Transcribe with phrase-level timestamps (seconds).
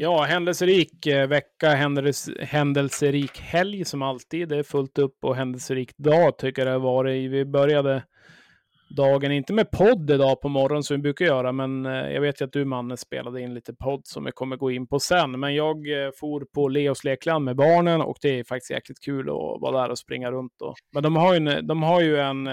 [0.00, 4.48] Ja, händelserik eh, vecka, händels, händelserik helg som alltid.
[4.48, 7.30] Det är fullt upp och händelserik dag tycker jag det har varit.
[7.30, 8.02] Vi började
[8.96, 12.40] dagen, inte med podd idag på morgonen som vi brukar göra, men eh, jag vet
[12.40, 15.40] ju att du Manne spelade in lite podd som vi kommer gå in på sen.
[15.40, 19.28] Men jag eh, for på Leos lekland med barnen och det är faktiskt jäkligt kul
[19.28, 20.52] att vara där och springa runt.
[20.58, 20.74] Då.
[20.92, 22.46] Men de har ju, de har ju en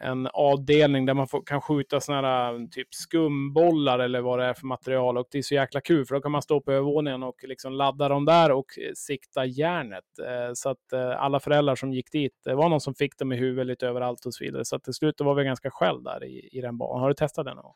[0.00, 4.44] en avdelning där man får, kan skjuta såna här mm, typ skumbollar eller vad det
[4.44, 5.18] är för material.
[5.18, 7.72] Och det är så jäkla kul för då kan man stå på övervåningen och liksom
[7.72, 10.04] ladda dem där och eh, sikta järnet.
[10.18, 13.32] Eh, så att eh, alla föräldrar som gick dit, det var någon som fick dem
[13.32, 14.64] i huvudet lite överallt och så vidare.
[14.64, 17.00] Så att till slut var vi ganska själv där i, i den banan.
[17.00, 17.74] Har du testat den någon gång?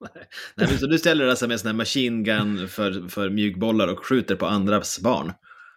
[0.54, 3.88] Nej, så du ställer dig alltså med en sån här machine gun för, för mjukbollar
[3.88, 5.32] och skjuter på andras barn?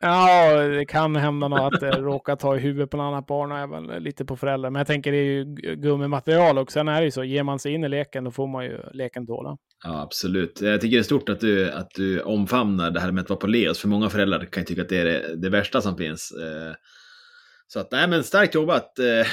[0.05, 3.51] Ja, det kan hända något att det råkar ta i huvudet på något annat barn
[3.51, 4.69] och även lite på föräldrar.
[4.69, 5.43] Men jag tänker det är ju
[5.75, 8.47] gummimaterial och sen är det ju så, ger man sig in i leken då får
[8.47, 9.57] man ju leken tåla.
[9.83, 10.61] Ja, absolut.
[10.61, 13.39] Jag tycker det är stort att du, att du omfamnar det här med att vara
[13.39, 15.97] på Leos, för många föräldrar kan ju tycka att det är det, det värsta som
[15.97, 16.31] finns.
[16.31, 16.73] Eh,
[17.67, 18.99] så att, nej men starkt jobbat.
[18.99, 19.27] Eh,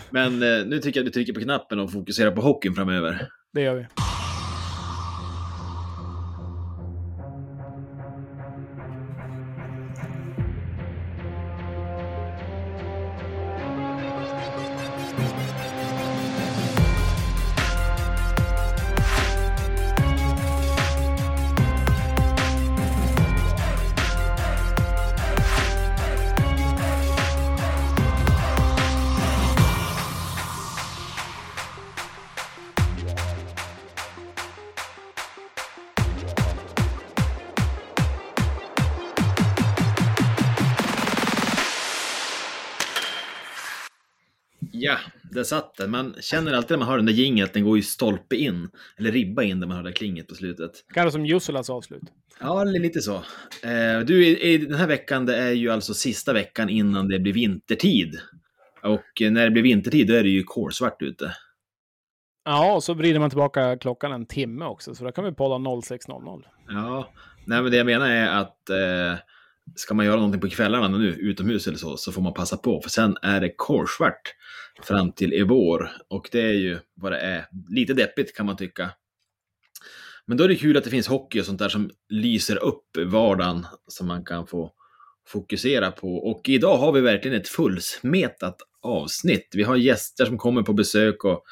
[0.10, 3.28] men eh, nu tycker jag att du trycker på knappen och fokuserar på hockeyn framöver.
[3.52, 3.86] Det gör vi.
[45.78, 45.90] Den.
[45.90, 48.70] Man känner alltid när man hör den där jingeln att den går ju stolpe in.
[48.98, 50.70] Eller ribba in där man hör det klinget på slutet.
[50.94, 52.02] Kanske som Jussulas avslut.
[52.40, 53.14] Ja, lite så.
[53.62, 57.32] Eh, du, i, den här veckan, det är ju alltså sista veckan innan det blir
[57.32, 58.20] vintertid.
[58.82, 61.34] Och när det blir vintertid, då är det ju kolsvart ute.
[62.44, 65.54] Ja, och så vrider man tillbaka klockan en timme också, så då kan vi podda
[65.54, 66.42] 06.00.
[66.68, 67.12] Ja,
[67.46, 69.18] nej men det jag menar är att eh,
[69.74, 72.80] ska man göra någonting på kvällarna nu, utomhus eller så, så får man passa på.
[72.80, 74.34] För sen är det kolsvart
[74.82, 75.90] fram till i vår.
[76.08, 77.46] Och det är ju vad det är.
[77.68, 78.90] Lite deppigt kan man tycka.
[80.26, 82.96] Men då är det kul att det finns hockey och sånt där som lyser upp
[83.06, 84.72] vardagen som man kan få
[85.28, 86.16] fokusera på.
[86.16, 89.48] Och idag har vi verkligen ett fullsmetat avsnitt.
[89.52, 91.44] Vi har gäster som kommer på besök och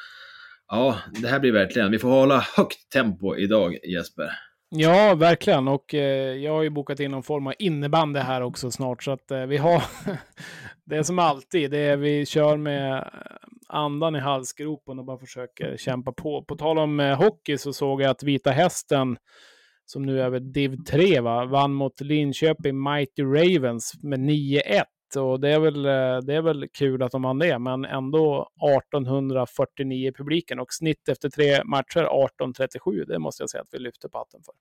[0.69, 4.31] ja, det här blir verkligen, vi får hålla högt tempo idag Jesper.
[4.69, 5.69] Ja, verkligen.
[5.69, 9.03] Och eh, jag har ju bokat in någon form av innebandy här också snart.
[9.03, 9.83] Så att eh, vi har,
[10.85, 13.05] det är som alltid, det är vi kör med eh,
[13.69, 16.45] andan i halsgropen och bara försöker kämpa på.
[16.45, 19.17] På tal om eh, hockey så såg jag att Vita Hästen,
[19.85, 25.41] som nu är över div 3, va, vann mot Linköping Mighty Ravens med 9-1 och
[25.41, 28.51] det är, väl, eh, det är väl kul att de vann det, men ändå
[28.81, 33.05] 1849 publiken och snitt efter tre matcher 1837.
[33.09, 34.55] Det måste jag säga att vi lyfter på hatten för.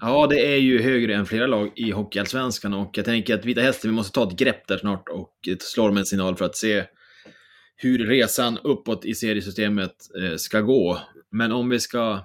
[0.00, 3.60] Ja, det är ju högre än flera lag i Hockeyallsvenskan och jag tänker att Vita
[3.60, 6.44] Hästen, vi måste ta ett grepp där snart och eh, slå dem en signal för
[6.44, 6.84] att se
[7.76, 10.98] hur resan uppåt i seriesystemet eh, ska gå.
[11.30, 12.24] Men om vi ska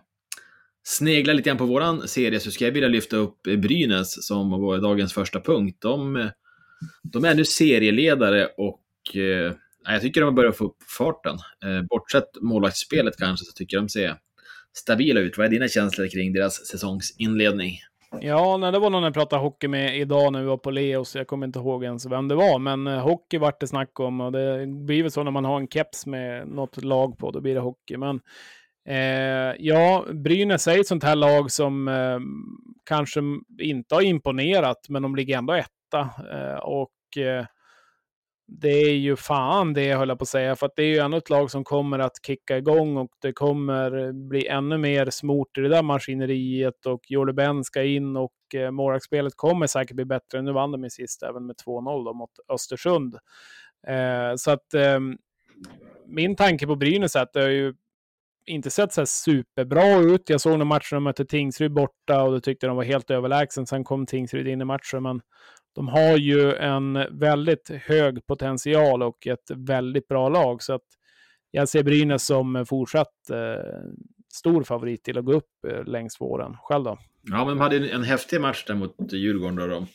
[0.84, 4.78] snegla lite grann på våran serie så ska jag vilja lyfta upp Brynäs som var
[4.78, 5.78] dagens första punkt.
[5.82, 6.30] De
[7.04, 9.54] de är nu serieledare och eh,
[9.86, 11.36] jag tycker de har börjat få upp farten.
[11.66, 14.16] Eh, bortsett målvaktsspelet kanske så tycker jag de ser
[14.78, 15.38] stabila ut.
[15.38, 17.80] Vad är dina känslor kring deras säsongsinledning?
[18.22, 21.16] Ja, nej, det var någon jag pratade hockey med idag när vi var på Leos.
[21.16, 24.22] Jag kommer inte ihåg ens vem det var, men eh, hockey vart det snack om
[24.22, 27.42] och det blir väl så när man har en keps med något lag på, då
[27.42, 27.98] blir det hockey.
[27.98, 28.20] Men
[28.88, 32.20] eh, ja, Brynäs är ett sånt här lag som eh,
[32.86, 33.20] kanske
[33.62, 35.79] inte har imponerat, men de ligger ändå ett etta.
[35.98, 37.46] Eh, och eh,
[38.48, 40.98] det är ju fan det, höll jag på att säga, för att det är ju
[40.98, 45.10] ännu ett lag som kommer att kicka igång och det kommer eh, bli ännu mer
[45.10, 49.96] smort i det där maskineriet och Jordi Ben ska in och eh, målvaktsspelet kommer säkert
[49.96, 50.42] bli bättre.
[50.42, 53.16] Nu vann de i sist även med 2-0 mot Östersund.
[53.88, 55.00] Eh, så att eh,
[56.06, 57.74] min tanke på Brynäs är att det har ju
[58.50, 60.30] inte sett så superbra ut.
[60.30, 63.68] Jag såg när matchen de mötte Tingsryd borta och då tyckte de var helt överlägsen.
[63.68, 65.22] Sen kom Tingsryd in i matchen, men
[65.76, 70.64] de har ju en väldigt hög potential och ett väldigt bra lag.
[70.64, 70.86] Så att
[71.52, 73.92] jag ser Brynäs som fortsatt eh,
[74.34, 76.58] stor favorit till att gå upp eh, längs våren.
[76.62, 76.98] Själv då?
[77.22, 79.56] Ja, men de hade en, häftig match där mot Djurgården.
[79.56, 79.88] Då de,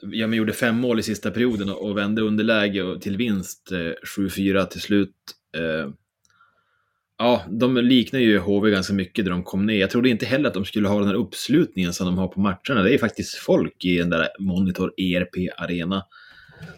[0.00, 4.64] ja, men gjorde fem mål i sista perioden och, vände underläge till vinst eh, 7-4
[4.64, 5.14] till slut.
[5.56, 5.90] Eh,
[7.18, 9.74] Ja, de liknar ju HV ganska mycket när de kom ner.
[9.74, 12.40] Jag trodde inte heller att de skulle ha den här uppslutningen som de har på
[12.40, 12.82] matcherna.
[12.82, 16.02] Det är faktiskt folk i den där Monitor ERP Arena.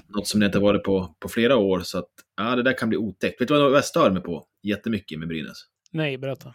[0.08, 2.88] Något som det inte varit på, på flera år, så att ja, det där kan
[2.88, 3.40] bli otäckt.
[3.40, 5.58] Vet du vad jag stör mig på jättemycket med Brynäs?
[5.92, 6.54] Nej, berätta.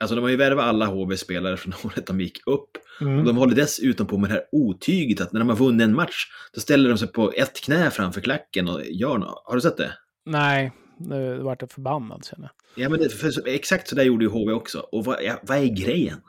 [0.00, 2.70] Alltså de har ju värvat alla HV-spelare från året de gick upp.
[3.00, 3.18] Mm.
[3.18, 5.94] Och de håller dessutom på med det här otyget att när de har vunnit en
[5.94, 9.42] match, då ställer de sig på ett knä framför klacken och gör något.
[9.44, 9.92] Har du sett det?
[10.26, 12.84] Nej, nu vart jag förbannad känner jag.
[12.84, 14.78] Ja, men det, för, exakt så där gjorde ju HV också.
[14.78, 16.20] Och vad, ja, vad är grejen?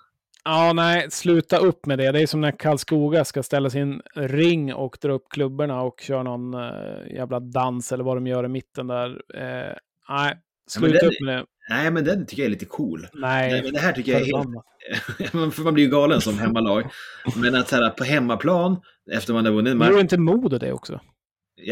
[0.43, 2.11] Ja, nej, sluta upp med det.
[2.11, 6.23] Det är som när Karlskoga ska ställa sin ring och dra upp klubborna och köra
[6.23, 9.09] någon uh, jävla dans eller vad de gör i mitten där.
[9.09, 9.75] Uh,
[10.09, 10.37] nej,
[10.67, 11.45] sluta den, upp med det.
[11.69, 13.07] Nej, men den tycker jag är lite cool.
[13.13, 15.53] Nej, Nej men det här tycker jag är helt...
[15.55, 16.91] för man blir ju galen som hemmalag.
[17.35, 18.81] Men att så här, på hemmaplan,
[19.11, 19.89] efter man har vunnit en match...
[19.89, 20.99] Gör inte Modo det också?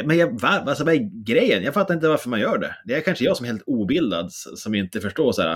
[0.06, 1.64] Men jag, va, alltså, vad är grejen?
[1.64, 2.76] Jag fattar inte varför man gör det.
[2.86, 5.52] Det är kanske jag som är helt obildad, som inte förstår så här,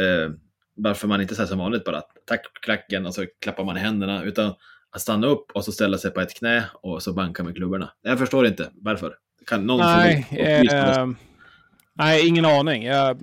[0.00, 0.30] eh,
[0.76, 4.24] varför man inte säger som vanligt bara tack klacken och så klappar man i händerna.
[4.24, 4.54] Utan
[4.90, 7.92] att stanna upp och så ställa sig på ett knä och så banka med klubborna.
[8.02, 9.14] Jag förstår inte varför.
[9.46, 11.08] Kan någon Nej, eh,
[11.98, 12.84] nej, ingen aning.
[12.84, 13.18] Jag,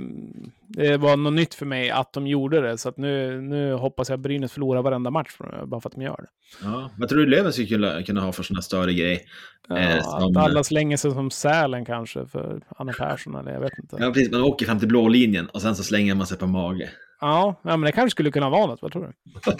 [0.68, 2.78] det var något nytt för mig att de gjorde det.
[2.78, 6.18] Så nu, nu hoppas jag att Brynäs förlorar varenda match bara för att de gör
[6.18, 6.28] det.
[6.64, 9.20] Ja, vad tror du Löven skulle kunna, kunna ha för sådana större grejer?
[9.68, 10.38] Ja, eh, som...
[10.38, 13.98] Att alla slänger sig som Sälen kanske för Anna Persson eller jag vet inte.
[14.00, 14.31] Ja, precis.
[14.31, 16.90] Man åker fram till blå linjen och sen så slänger man sig på mage.
[17.22, 18.81] Ja, ja men det kanske skulle kunna vara något.
[18.81, 19.14] Vad tror du?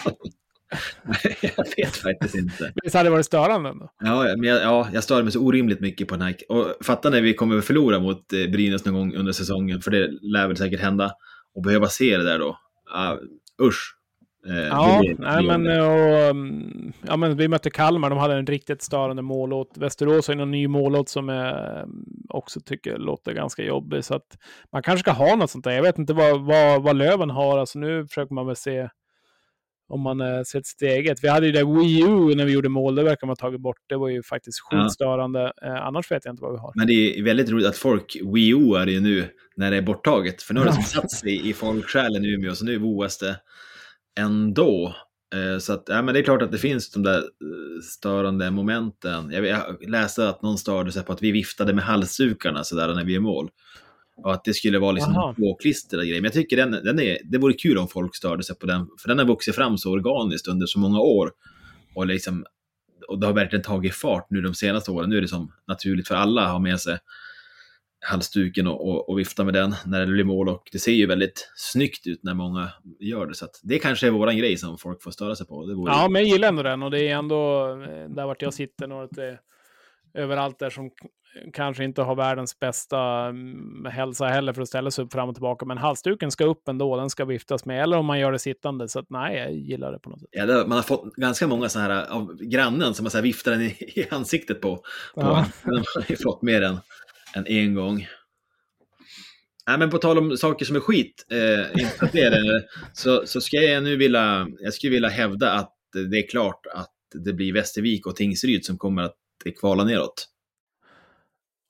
[1.40, 2.72] jag vet faktiskt inte.
[2.82, 3.90] Visst hade det varit störande ändå?
[4.04, 6.36] Ja, men jag, ja, jag stör mig så orimligt mycket på här.
[6.48, 9.90] Och fatta när vi kommer att förlora mot eh, Brynäs någon gång under säsongen, för
[9.90, 11.12] det lär väl säkert hända.
[11.54, 12.58] Och behöva se det där då.
[12.96, 13.94] Uh, usch.
[14.46, 18.46] Eh, ja, det, nej, men, och, mm, ja, men vi mötte Kalmar, de hade en
[18.46, 19.72] riktigt störande målåt.
[19.76, 24.04] Västerås har en ny målåt som jag mm, också tycker låter ganska jobbig.
[24.04, 24.38] Så att
[24.72, 25.70] man kanske ska ha något sånt där.
[25.72, 27.58] Jag vet inte vad, vad, vad Löven har.
[27.58, 28.88] Alltså, nu försöker man väl se
[29.88, 31.24] om man eh, sett steget.
[31.24, 33.60] Vi hade ju det Wii U när vi gjorde mål, det verkar man ha tagit
[33.60, 33.78] bort.
[33.86, 35.52] Det var ju faktiskt skitstörande.
[35.56, 35.66] Ja.
[35.66, 36.72] Eh, annars vet jag inte vad vi har.
[36.74, 39.76] Men det är väldigt roligt att folk Wii U är det ju nu när det
[39.76, 40.42] är borttaget.
[40.42, 43.36] För nu har det som satt sig i folksjälen i Umeå, så nu voas det
[44.20, 44.94] ändå.
[45.34, 48.50] Eh, så att, ja, men det är klart att det finns de där eh, störande
[48.50, 49.30] momenten.
[49.30, 53.04] Jag, jag läste att någon störde sig på att vi viftade med halsdukarna sådär när
[53.04, 53.50] vi är mål.
[54.16, 56.20] Och att det skulle vara liksom påklistrade grejer.
[56.20, 58.88] Men jag tycker den, den är, det vore kul om folk störde sig på den.
[59.02, 61.30] För den har vuxit fram så organiskt under så många år.
[61.94, 62.44] Och, liksom,
[63.08, 65.10] och det har verkligen tagit fart nu de senaste åren.
[65.10, 66.98] Nu är det som naturligt för alla att ha med sig
[68.06, 70.48] halsduken och, och, och, vifta med den när det blir mål.
[70.48, 72.68] Och det ser ju väldigt snyggt ut när många
[73.00, 73.34] gör det.
[73.34, 75.84] Så det kanske är våran grej som folk får störa sig på.
[75.86, 76.82] Ja, men jag gillar ändå den.
[76.82, 78.92] Och det är ändå eh, där vart jag sitter.
[78.92, 79.38] Och det,
[80.14, 80.90] överallt där som
[81.52, 85.34] kanske inte har världens bästa mm, hälsa heller för att ställa sig upp fram och
[85.34, 85.66] tillbaka.
[85.66, 87.82] Men halsduken ska upp ändå, den ska viftas med.
[87.82, 88.88] Eller om man gör det sittande.
[88.88, 90.28] Så att, nej, jag gillar det på något sätt.
[90.32, 93.22] Ja, det, man har fått ganska många sådana här av grannen som man så här
[93.22, 94.76] viftar den i, i ansiktet på.
[94.76, 94.82] på.
[95.14, 95.46] Ja.
[95.62, 96.76] Den har ju fått mer än,
[97.36, 98.06] än en gång.
[99.66, 102.62] Nej, men på tal om saker som är skit, eh, inte det, eh,
[102.92, 105.70] så, så ska jag nu vilja, jag skulle vilja hävda att
[106.10, 109.16] det är klart att det blir Västervik och Tingsryd som kommer att
[109.60, 110.28] kvala neråt.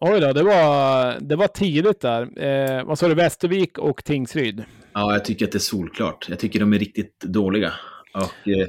[0.01, 2.43] Oj då, det var, det var tidigt där.
[2.45, 4.65] Eh, vad sa du, Västervik och Tingsryd?
[4.93, 6.27] Ja, jag tycker att det är solklart.
[6.29, 7.73] Jag tycker de är riktigt dåliga.
[8.15, 8.69] Och, eh,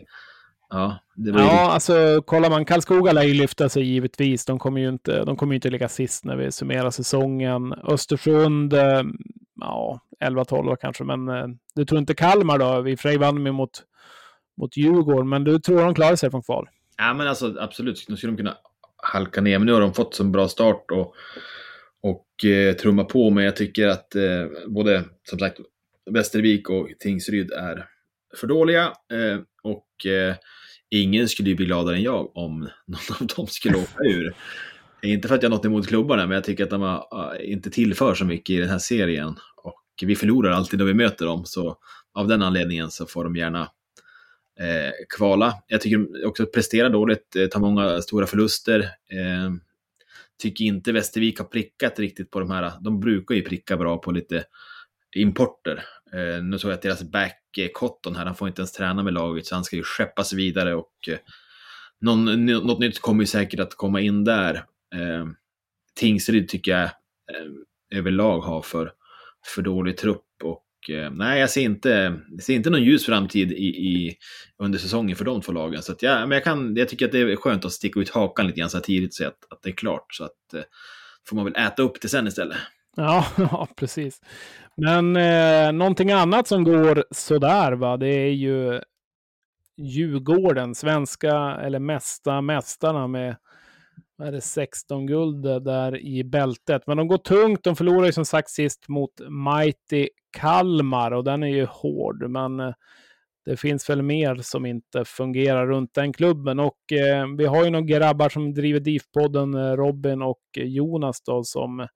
[0.69, 1.59] ja, det var ja riktigt...
[1.59, 4.45] alltså kollar man, Karlskoga lär ju lyfta sig givetvis.
[4.45, 7.73] De kommer ju inte, de kommer ju inte ligga sist när vi summerar säsongen.
[7.73, 9.03] Östersund, eh,
[9.61, 12.81] ja, 11-12 kanske, men eh, du tror inte Kalmar då?
[12.81, 13.83] Vi för vann med mot,
[14.57, 16.69] mot Djurgården, men du tror de klarar sig från kval?
[16.97, 18.05] Ja, men alltså absolut.
[18.09, 18.57] Nu skulle de kunna
[19.03, 19.59] halka ner.
[19.59, 21.15] Men nu har de fått en bra start och,
[22.03, 23.29] och eh, trumma på.
[23.29, 25.59] Men jag tycker att eh, både, som sagt,
[26.11, 27.85] Västervik och Tingsryd är
[28.35, 28.83] för dåliga.
[28.83, 30.35] Eh, och eh,
[30.89, 34.35] ingen skulle ju bli gladare än jag om någon av dem skulle åka ur.
[35.01, 37.51] Inte för att jag har något emot klubbarna, men jag tycker att de har, eh,
[37.51, 39.35] inte tillför så mycket i den här serien.
[39.63, 41.77] Och vi förlorar alltid när vi möter dem, så
[42.13, 43.69] av den anledningen så får de gärna
[44.59, 45.53] eh, kvala.
[45.67, 48.79] Jag tycker de att presterar dåligt, eh, tar många stora förluster.
[49.11, 49.51] Eh,
[50.41, 52.71] tycker inte Västervik har prickat riktigt på de här.
[52.81, 54.43] De brukar ju pricka bra på lite
[55.15, 55.83] importer.
[56.13, 57.41] Eh, nu såg jag att deras back,
[57.73, 60.75] Cotton här, han får inte ens träna med laget, så han ska ju skeppas vidare
[60.75, 61.17] och eh,
[62.01, 64.55] någon, något nytt kommer ju säkert att komma in där.
[64.95, 65.25] Eh,
[65.95, 68.93] Tingsryd tycker jag eh, överlag har för,
[69.45, 70.24] för dålig trupp
[70.85, 74.15] och Eh, nej, jag ser inte, jag ser inte någon ljus framtid i, i,
[74.57, 75.81] under säsongen för de två lagen.
[75.81, 78.09] Så att ja, men jag, kan, jag tycker att det är skönt att sticka ut
[78.09, 80.13] hakan lite grann så här tidigt och säga att, att det är klart.
[80.13, 80.61] Så att eh,
[81.29, 82.57] får man väl äta upp det sen istället.
[82.95, 84.21] Ja, ja precis.
[84.77, 88.81] Men eh, någonting annat som går sådär, va, det är ju
[89.77, 93.35] Djurgården, svenska eller mesta mästarna med
[94.17, 96.81] vad är det, 16 guld där i bältet.
[96.87, 97.63] Men de går tungt.
[97.63, 102.29] De förlorar ju som sagt sist mot Mighty Kalmar och den är ju hård.
[102.29, 102.73] Men eh,
[103.45, 106.59] det finns väl mer som inte fungerar runt den klubben.
[106.59, 111.43] Och eh, vi har ju några grabbar som driver DIF-podden, eh, Robin och Jonas då,
[111.43, 111.87] som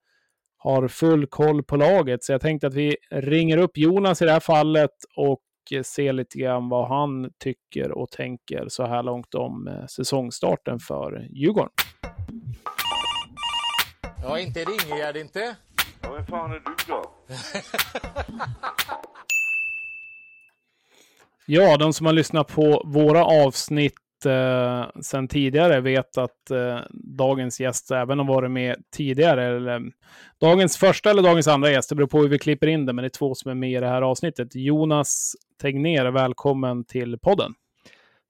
[0.56, 2.24] har full koll på laget.
[2.24, 5.40] Så jag tänkte att vi ringer upp Jonas i det här fallet och
[5.84, 11.26] ser lite grann vad han tycker och tänker så här långt om eh, säsongstarten för
[11.30, 11.72] Djurgården.
[14.22, 15.56] Ja, inte Ringegärd inte.
[16.02, 17.04] Ja, vem fan är du då?
[21.46, 23.94] ja, de som har lyssnat på våra avsnitt
[24.26, 29.46] eh, sen tidigare vet att eh, dagens gäst även har varit med tidigare.
[29.46, 29.92] Eller, mm,
[30.40, 33.02] dagens första eller dagens andra gäst, det beror på hur vi klipper in det, men
[33.02, 34.48] det är två som är med i det här avsnittet.
[34.54, 37.54] Jonas Tegner, välkommen till podden.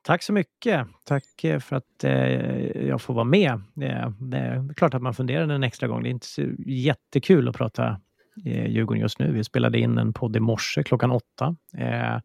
[0.03, 0.87] Tack så mycket.
[1.05, 3.61] Tack eh, för att eh, jag får vara med.
[3.75, 6.03] Det, det, är klart att man funderar en extra gång.
[6.03, 8.01] Det är inte så jättekul att prata
[8.45, 9.33] eh, Djurgården just nu.
[9.33, 11.57] Vi spelade in en podd i morse klockan åtta.
[11.77, 12.21] Eh,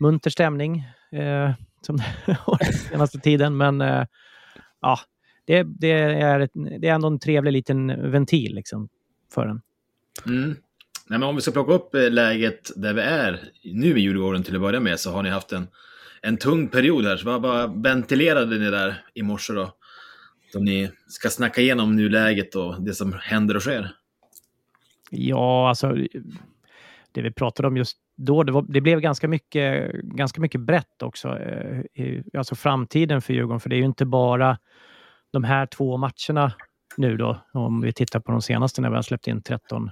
[0.00, 1.96] munter stämning eh, som
[2.60, 4.04] den senaste tiden, men eh,
[4.80, 4.98] ja,
[5.44, 8.88] det, det, är ett, det är ändå en trevlig liten ventil liksom,
[9.34, 9.60] för en.
[10.26, 10.56] Mm.
[11.10, 14.42] Nej, men om vi ska plocka upp eh, läget där vi är nu i Djurgården
[14.42, 15.66] till att börja med så har ni haft en,
[16.22, 17.16] en tung period här.
[17.16, 19.72] Så vad, vad ventilerade ni där i morse då?
[20.54, 23.90] Om ni ska snacka igenom nuläget och det som händer och sker.
[25.10, 25.96] Ja, alltså
[27.12, 31.02] det vi pratade om just då, det, var, det, blev ganska mycket, ganska mycket brett
[31.02, 31.38] också.
[31.38, 34.58] Eh, i, alltså framtiden för Djurgården, för det är ju inte bara
[35.32, 36.52] de här två matcherna
[36.96, 39.90] nu då, om vi tittar på de senaste när vi har släppt in 13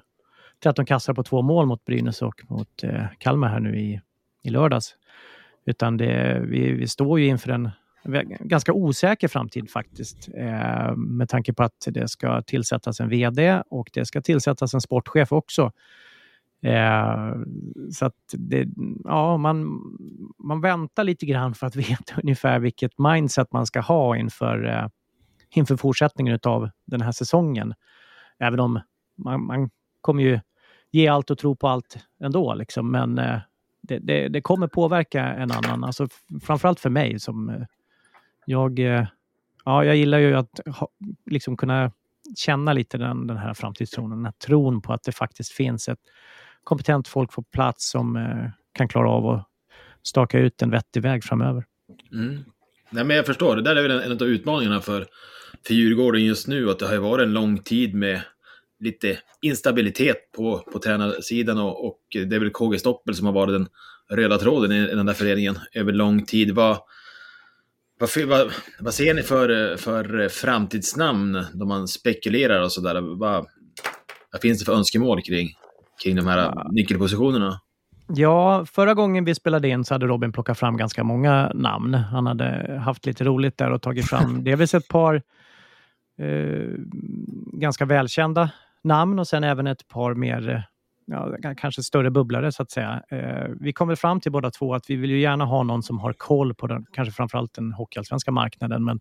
[0.62, 4.00] 13 kassar på två mål mot Brynäs och mot eh, Kalmar här nu i,
[4.42, 4.96] i lördags.
[5.66, 7.70] Utan det, vi, vi står ju inför en
[8.40, 10.28] ganska osäker framtid faktiskt.
[10.36, 14.80] Eh, med tanke på att det ska tillsättas en VD och det ska tillsättas en
[14.80, 15.72] sportchef också.
[16.66, 17.34] Eh,
[17.92, 18.68] så att det,
[19.04, 19.80] ja, man,
[20.38, 24.88] man väntar lite grann för att veta ungefär vilket mindset man ska ha inför, eh,
[25.50, 27.74] inför fortsättningen av den här säsongen.
[28.38, 28.80] Även om
[29.16, 29.70] man, man
[30.00, 30.40] kommer ju
[30.90, 32.54] ge allt och tro på allt ändå.
[32.54, 32.90] Liksom.
[32.90, 33.38] Men eh,
[33.80, 35.84] det, det, det, kommer påverka en annan.
[35.84, 36.08] Alltså,
[36.42, 37.62] framförallt för mig som eh,
[38.44, 39.06] jag, eh,
[39.64, 40.88] ja, jag gillar ju att ha,
[41.26, 41.92] liksom kunna
[42.36, 46.00] känna lite den, den här framtidstron, den här tron på att det faktiskt finns ett
[46.66, 49.46] kompetent folk på plats som eh, kan klara av att
[50.02, 51.64] staka ut en vettig väg framöver.
[52.12, 52.44] Mm.
[52.90, 55.06] Nej, men jag förstår, det där är väl en, en av utmaningarna för,
[55.66, 58.20] för Djurgården just nu, att det har varit en lång tid med
[58.80, 63.54] lite instabilitet på, på tränarsidan och, och det är väl KG Stoppel som har varit
[63.54, 63.68] den
[64.18, 66.50] röda tråden i, i den där föreningen över lång tid.
[66.50, 66.78] Vad,
[67.98, 73.00] vad, vad, vad ser ni för, för framtidsnamn då man spekulerar och sådär?
[73.00, 73.46] Vad,
[74.32, 75.48] vad finns det för önskemål kring,
[76.02, 76.68] kring de här ja.
[76.72, 77.60] nyckelpositionerna?
[78.08, 81.94] Ja, förra gången vi spelade in så hade Robin plockat fram ganska många namn.
[81.94, 85.22] Han hade haft lite roligt där och tagit fram delvis ett par
[86.18, 86.68] eh,
[87.52, 88.50] ganska välkända
[88.82, 90.68] namn och sen även ett par mer
[91.06, 93.02] ja, kanske större bubblare så att säga.
[93.08, 95.98] Eh, vi kommer fram till båda två att vi vill ju gärna ha någon som
[95.98, 99.00] har koll på den, kanske framförallt den hockeyallsvenska marknaden, men,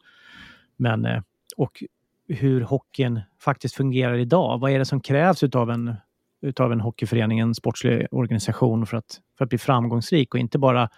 [0.78, 1.22] men eh,
[1.58, 1.84] och
[2.28, 4.60] hur hockeyn faktiskt fungerar idag.
[4.60, 5.96] Vad är det som krävs utav en,
[6.42, 10.90] utav en hockeyförening, en sportslig organisation för att, för att bli framgångsrik och inte bara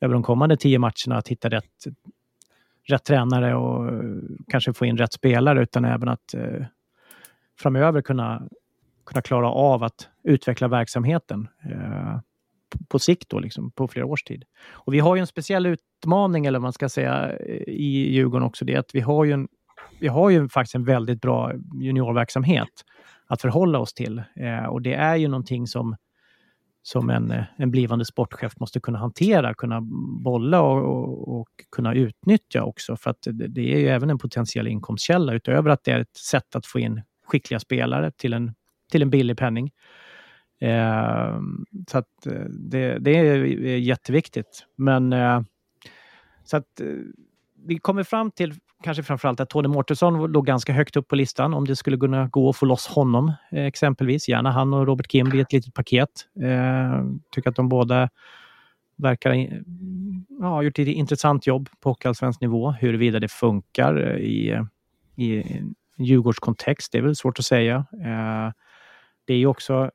[0.00, 1.84] över de kommande tio matcherna att hitta rätt,
[2.84, 4.02] rätt tränare och eh,
[4.48, 6.64] kanske få in rätt spelare, utan även att eh,
[7.58, 8.42] framöver kunna,
[9.06, 12.18] kunna klara av att utveckla verksamheten eh,
[12.88, 14.44] på sikt, då, liksom, på flera års tid.
[14.70, 18.64] Och vi har ju en speciell utmaning, eller vad man ska säga, i Djurgården också.
[18.64, 19.48] Det är att vi har ju, en,
[20.00, 22.84] vi har ju faktiskt en väldigt bra juniorverksamhet
[23.30, 24.22] att förhålla oss till.
[24.36, 25.96] Eh, och det är ju någonting som,
[26.82, 29.80] som en, eh, en blivande sportchef måste kunna hantera, kunna
[30.24, 32.96] bolla och, och, och, kunna utnyttja också.
[32.96, 36.16] För att det, det är ju även en potentiell inkomstkälla utöver att det är ett
[36.16, 38.54] sätt att få in skickliga spelare till en,
[38.90, 39.70] till en billig penning.
[40.60, 41.40] Eh,
[41.90, 43.44] så att eh, det, det, är
[43.76, 44.66] jätteviktigt.
[44.76, 45.40] Men eh,
[46.44, 46.86] så att eh,
[47.66, 51.54] vi kommer fram till kanske framförallt att Tony Mårtensson låg ganska högt upp på listan
[51.54, 54.28] om det skulle kunna gå att få loss honom eh, exempelvis.
[54.28, 56.10] Gärna han och Robert Kim blir ett litet paket.
[56.42, 58.08] Eh, tycker att de båda
[58.96, 59.34] verkar
[60.40, 62.70] ja, ha gjort ett intressant jobb på hockeyallsvensk nivå.
[62.70, 64.64] Huruvida det funkar eh, i,
[65.16, 65.44] i
[65.98, 67.76] Djurgårdskontext, det är väl svårt att säga.
[67.76, 68.52] Eh,
[69.24, 69.90] det är ju också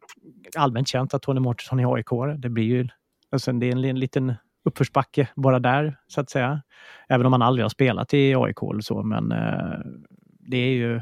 [0.56, 2.42] allmänt känt att Tony Mårtensson är AIK.
[2.42, 2.88] Det blir ju
[3.32, 4.34] alltså, det är en, en liten
[4.66, 6.62] uppförsbacke bara där, så att säga.
[7.10, 9.80] Även om han aldrig har spelat i AIK eller så, men eh,
[10.40, 11.02] det är ju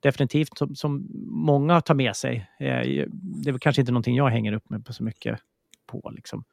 [0.00, 2.50] definitivt som, som många tar med sig.
[2.60, 5.38] Eh, det är kanske inte någonting jag hänger upp mig på så mycket
[5.86, 6.12] på.
[6.14, 6.44] Liksom.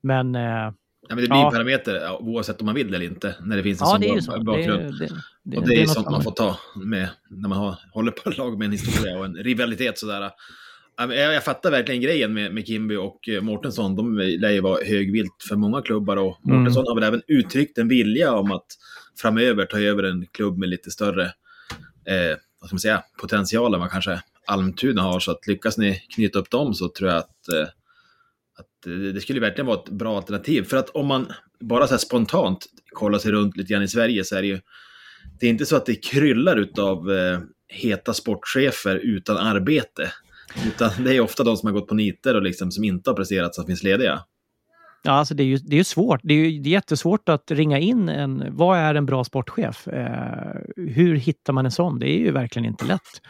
[0.00, 0.70] Men eh,
[1.08, 1.46] Ja, men det blir ja.
[1.46, 4.98] en parameter oavsett om man vill eller inte, när det finns en ja, sån bakgrund.
[4.98, 7.78] Det, det, det, och det, är, är sånt man får ta med när man har,
[7.92, 9.98] håller på ett lag med en historia och en rivalitet.
[9.98, 10.30] Sådär.
[11.08, 13.96] Jag, jag fattar verkligen grejen med, med Kimby och eh, Mårtensson.
[13.96, 16.86] De lär ju vara högvilt för många klubbar och Mårtensson mm.
[16.86, 18.66] har väl även uttryckt en vilja om att
[19.20, 21.24] framöver ta över en klubb med lite större
[22.06, 25.20] eh, vad ska man säga, potential än vad kanske Almtuna har.
[25.20, 27.68] Så att lyckas ni knyta upp dem så tror jag att eh,
[28.58, 30.62] att det skulle verkligen vara ett bra alternativ.
[30.62, 34.36] För att om man bara så spontant kollar sig runt lite grann i Sverige så
[34.36, 34.60] är det ju
[35.40, 40.12] det är inte så att det kryllar av eh, heta sportchefer utan arbete.
[40.66, 43.14] Utan det är ofta de som har gått på niter och liksom som inte har
[43.14, 44.20] presterat som finns lediga.
[45.02, 46.20] Ja, alltså det är ju det är svårt.
[46.22, 48.56] Det är, ju, det är jättesvårt att ringa in en...
[48.56, 49.88] Vad är en bra sportchef?
[49.88, 51.98] Eh, hur hittar man en sån?
[51.98, 53.22] Det är ju verkligen inte lätt.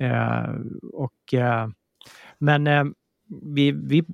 [0.00, 0.54] Eh,
[0.92, 1.68] och, eh,
[2.38, 2.84] men eh,
[3.42, 4.04] vi, vi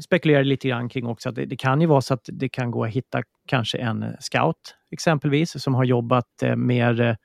[0.00, 2.70] spekulerar lite grann kring också att det, det, kan ju vara så att det kan
[2.70, 7.16] gå att hitta kanske en scout exempelvis som har jobbat eh, mer,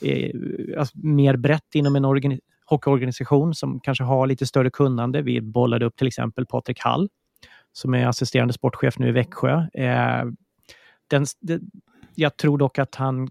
[0.00, 0.30] eh,
[0.78, 5.22] alltså, mer brett inom en organi hockeyorganisation som kanske har lite större kunnande.
[5.22, 7.08] Vi bollade upp till exempel Patrik Hall
[7.72, 9.66] som är assisterande sportchef nu i Växjö.
[9.74, 10.24] Eh,
[11.06, 11.60] den, det,
[12.14, 13.28] jag tror dock att han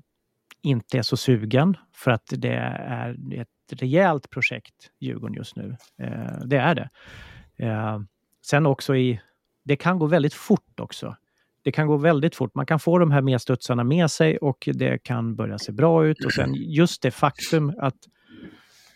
[0.61, 3.47] inte är så sugen för att det är ett
[3.81, 5.77] rejält projekt, Djurgården, just nu.
[5.97, 6.89] Eh, det är det.
[7.57, 7.99] Eh,
[8.45, 9.21] sen också i...
[9.63, 11.15] Det kan gå väldigt fort också.
[11.63, 12.55] Det kan gå väldigt fort.
[12.55, 16.25] Man kan få de här medstudsarna med sig och det kan börja se bra ut.
[16.25, 17.95] Och sen just det faktum att,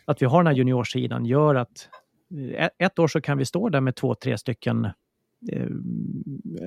[0.10, 1.90] att vi har den här juniorsidan gör att
[2.56, 4.86] ett, ett år så kan vi stå där med två, tre stycken
[5.52, 5.68] eh,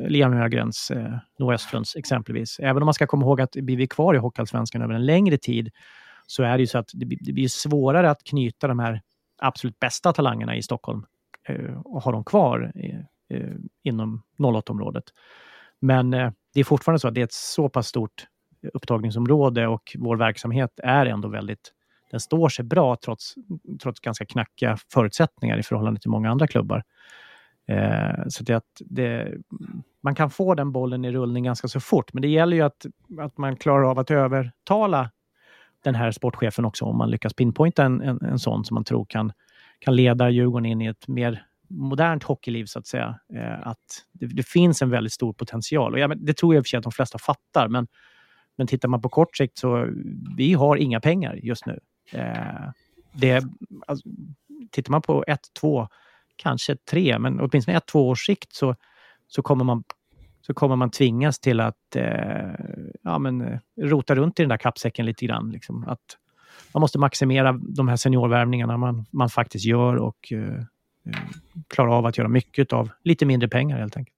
[0.08, 2.58] Liam Högrens, eh, Noah Östlunds exempelvis.
[2.58, 5.38] Även om man ska komma ihåg att blir vi kvar i Hockeyallsvenskan över en längre
[5.38, 5.70] tid
[6.26, 9.02] så är det ju så att det, det blir svårare att knyta de här
[9.38, 11.07] absolut bästa talangerna i Stockholm
[11.48, 15.05] eh, och ha dem kvar eh, eh inom 08-området.
[15.81, 18.26] Men eh, det är fortfarande så att det är ett så pass stort
[18.72, 21.72] upptagningsområde och vår verksamhet är ändå väldigt
[22.12, 23.35] den står sig bra trots,
[23.83, 26.83] trots ganska knackiga förutsättningar i förhållande till många andra klubbar.
[27.68, 29.35] Eh, så det, det,
[30.03, 32.87] man kan få den bollen i rullning ganska så fort, men det gäller ju att,
[33.20, 35.11] att man klarar av att övertala
[35.85, 39.05] den här sportchefen också om man lyckas pinpointa en, en, en sån som man tror
[39.05, 39.33] kan,
[39.79, 43.18] kan leda Djurgården in i ett mer modernt hockeyliv så att säga.
[43.35, 43.79] Eh, att
[44.12, 46.68] det, det, finns en väldigt stor potential och ja, det tror jag i och för
[46.68, 47.68] sig att de flesta fattar.
[47.68, 47.87] Men,
[48.57, 49.88] men tittar man på kort sikt så
[50.37, 51.81] vi har inga pengar just nu.
[52.12, 52.70] Eh,
[53.12, 53.44] det,
[53.87, 54.09] alltså,
[54.70, 55.88] tittar man på ett, två,
[56.37, 58.77] kanske tre, men åtminstone ett, två års sikt så,
[59.27, 59.85] så kommer man
[60.46, 62.55] så kommer man tvingas till att eh,
[63.03, 65.51] ja, men, eh, rota runt i den där kappsäcken lite grann.
[65.51, 65.88] Liksom.
[65.88, 66.18] Att
[66.75, 70.55] man måste maximera de här seniorvärvningarna man, man faktiskt gör och eh,
[71.07, 71.20] eh
[71.68, 74.16] klara av att göra mycket av lite mindre pengar helt enkelt.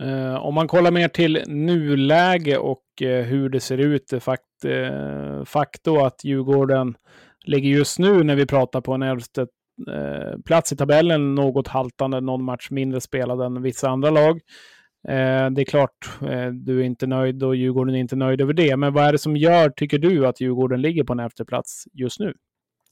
[0.00, 4.64] Eh, om man kollar mer till nuläge och eh, hur det ser ut, eh, fakt,
[4.64, 6.94] eh, fakto att Djurgården
[7.44, 9.46] ligger just nu när vi pratar på en elfte
[9.88, 14.40] eh, plats i tabellen, något haltande, någon match mindre spelad än vissa andra lag.
[15.08, 18.52] Eh, det är klart, eh, du är inte nöjd och Djurgården är inte nöjd över
[18.52, 18.76] det.
[18.76, 21.84] Men vad är det som gör, tycker du, att Djurgården ligger på en elfte plats
[21.92, 22.34] just nu?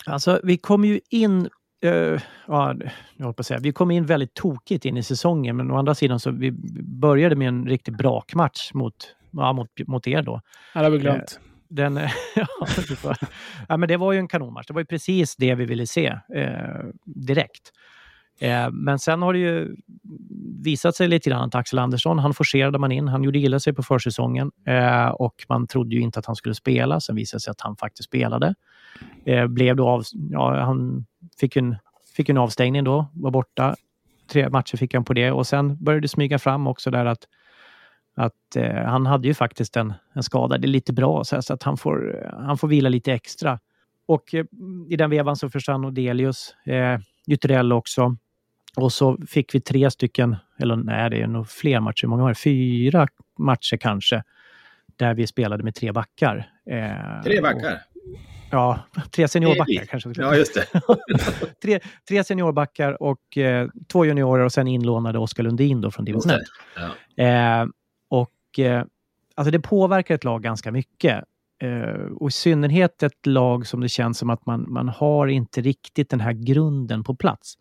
[0.06, 1.48] Alltså, vi kom ju in
[1.84, 2.74] Uh, ja,
[3.16, 3.60] jag på att säga.
[3.60, 7.36] Vi kom in väldigt tokigt in i säsongen, men å andra sidan så vi började
[7.36, 8.94] med en riktig brakmatch mot,
[9.30, 10.40] ja, mot, mot er då.
[10.74, 11.40] Ja, det har vi glömt.
[11.40, 11.96] Uh, den,
[12.36, 13.14] ja,
[13.68, 14.66] ja, men det var ju en kanonmatch.
[14.66, 17.72] Det var ju precis det vi ville se uh, direkt.
[18.70, 19.76] Men sen har det ju
[20.64, 23.08] visat sig lite grann att Axel Andersson, han forcerade man in.
[23.08, 24.50] Han gjorde illa sig på försäsongen
[25.12, 27.00] och man trodde ju inte att han skulle spela.
[27.00, 28.54] Sen visade det sig att han faktiskt spelade.
[29.48, 31.06] Blev då av, ja, han
[31.40, 31.76] fick en,
[32.16, 33.76] fick en avstängning då, var borta.
[34.26, 37.26] Tre matcher fick han på det och sen började det smyga fram också där att
[38.18, 40.58] att eh, han hade ju faktiskt en, en skada.
[40.58, 43.58] Det är lite bra så, så att han får, han får vila lite extra.
[44.06, 44.44] Och eh,
[44.88, 48.16] i den vevan så försvann Odelius, eh, Jutterell också.
[48.76, 52.28] Och så fick vi tre stycken, eller nej det är nog fler matcher, många var
[52.28, 52.34] det?
[52.34, 53.06] Fyra
[53.38, 54.22] matcher kanske,
[54.96, 56.50] där vi spelade med tre backar.
[56.66, 57.72] Eh, tre backar?
[57.72, 58.78] Och, ja,
[59.10, 60.12] tre seniorbackar kanske.
[60.14, 60.66] Ja, just det.
[61.62, 66.30] tre, tre seniorbackar och eh, två juniorer och sen inlånade Oskar Lundin då från division
[66.30, 66.40] 1.
[67.16, 67.24] Ja.
[67.24, 67.66] Eh,
[68.08, 68.84] och eh,
[69.34, 71.24] alltså det påverkar ett lag ganska mycket.
[71.62, 75.60] Eh, och i synnerhet ett lag som det känns som att man, man har inte
[75.60, 77.54] riktigt den här grunden på plats.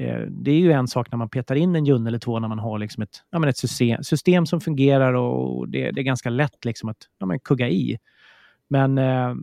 [0.00, 2.48] Eh, det är ju en sak när man petar in en Junne eller två när
[2.48, 6.04] man har liksom ett, ja, men ett system, system som fungerar och det, det är
[6.04, 7.98] ganska lätt liksom att ja, men kugga i.
[8.68, 9.34] Men eh,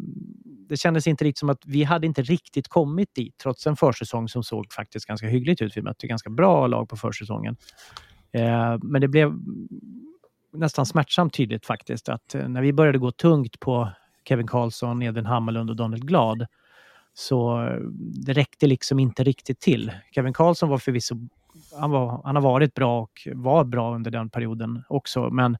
[0.69, 4.29] det kändes inte riktigt som att vi hade inte riktigt kommit dit trots en försäsong
[4.29, 5.77] som såg faktiskt ganska hyggligt ut.
[5.77, 7.57] Vi mötte ganska bra lag på försäsongen.
[8.31, 9.33] Eh, men det blev
[10.53, 13.89] nästan smärtsamt tydligt faktiskt att eh, när vi började gå tungt på
[14.27, 16.45] Kevin Karlsson, Edvin Hammarlund och Daniel Glad
[17.13, 17.79] så eh,
[18.25, 19.91] det räckte liksom inte riktigt till.
[20.11, 21.15] Kevin Karlsson var förvisso
[21.79, 25.57] han, var, han har varit bra och var bra under den perioden också, men,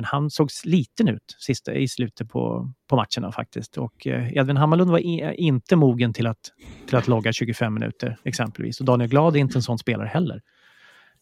[0.00, 3.78] men han såg sliten ut sista, i slutet på, på matcherna faktiskt.
[3.78, 6.52] Och eh, Edvin Hammarlund var i, inte mogen till att,
[6.86, 8.80] till att logga 25 minuter exempelvis.
[8.80, 10.42] Och Daniel Glad är inte en sån spelare heller.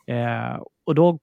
[0.06, 1.18] Eh, och då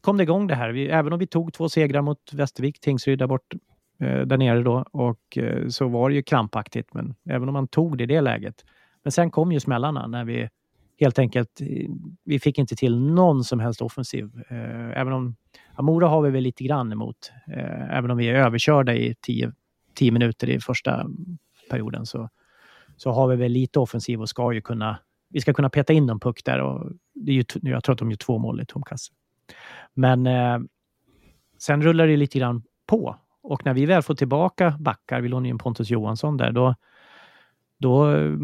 [0.00, 0.70] kom det igång det här.
[0.70, 3.54] Vi, även om vi tog två segrar mot Västervik, Tingsryd där bort
[4.00, 6.94] eh, där nere då och eh, så var det ju krampaktigt.
[6.94, 8.64] Men även om man tog det i det läget.
[9.02, 10.48] Men sen kom ju smällarna när vi
[10.98, 11.90] helt enkelt, eh,
[12.24, 14.30] vi fick inte till någon som helst offensiv.
[14.48, 15.36] Eh, även om,
[15.76, 17.32] ja, Mora har vi väl lite grann emot.
[17.46, 19.52] Eh, även om vi är överkörda i tio,
[19.94, 21.06] tio minuter i första
[21.70, 22.28] perioden så,
[22.96, 26.06] så har vi väl lite offensiv och ska ju kunna, vi ska kunna peta in
[26.06, 28.66] någon puck där och det är ju, jag tror att de gör två mål i
[28.66, 29.12] tom kasse.
[29.94, 30.58] Men eh,
[31.58, 33.16] sen rullar det lite grann på.
[33.42, 36.74] Och när vi väl får tillbaka backar, vi lånar in Pontus Johansson där, då,
[37.78, 38.36] då eh,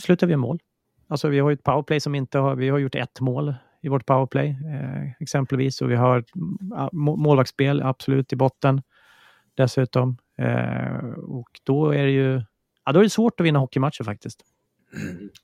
[0.00, 0.58] slutar vi mål.
[1.12, 4.06] Alltså vi har ett powerplay som inte har, vi har gjort ett mål i vårt
[4.06, 6.24] powerplay eh, exempelvis och vi har
[6.92, 8.82] målvaktsspel absolut i botten
[9.54, 10.16] dessutom.
[10.38, 12.42] Eh, och då är det ju
[12.84, 14.40] ja, då är det svårt att vinna hockeymatcher faktiskt.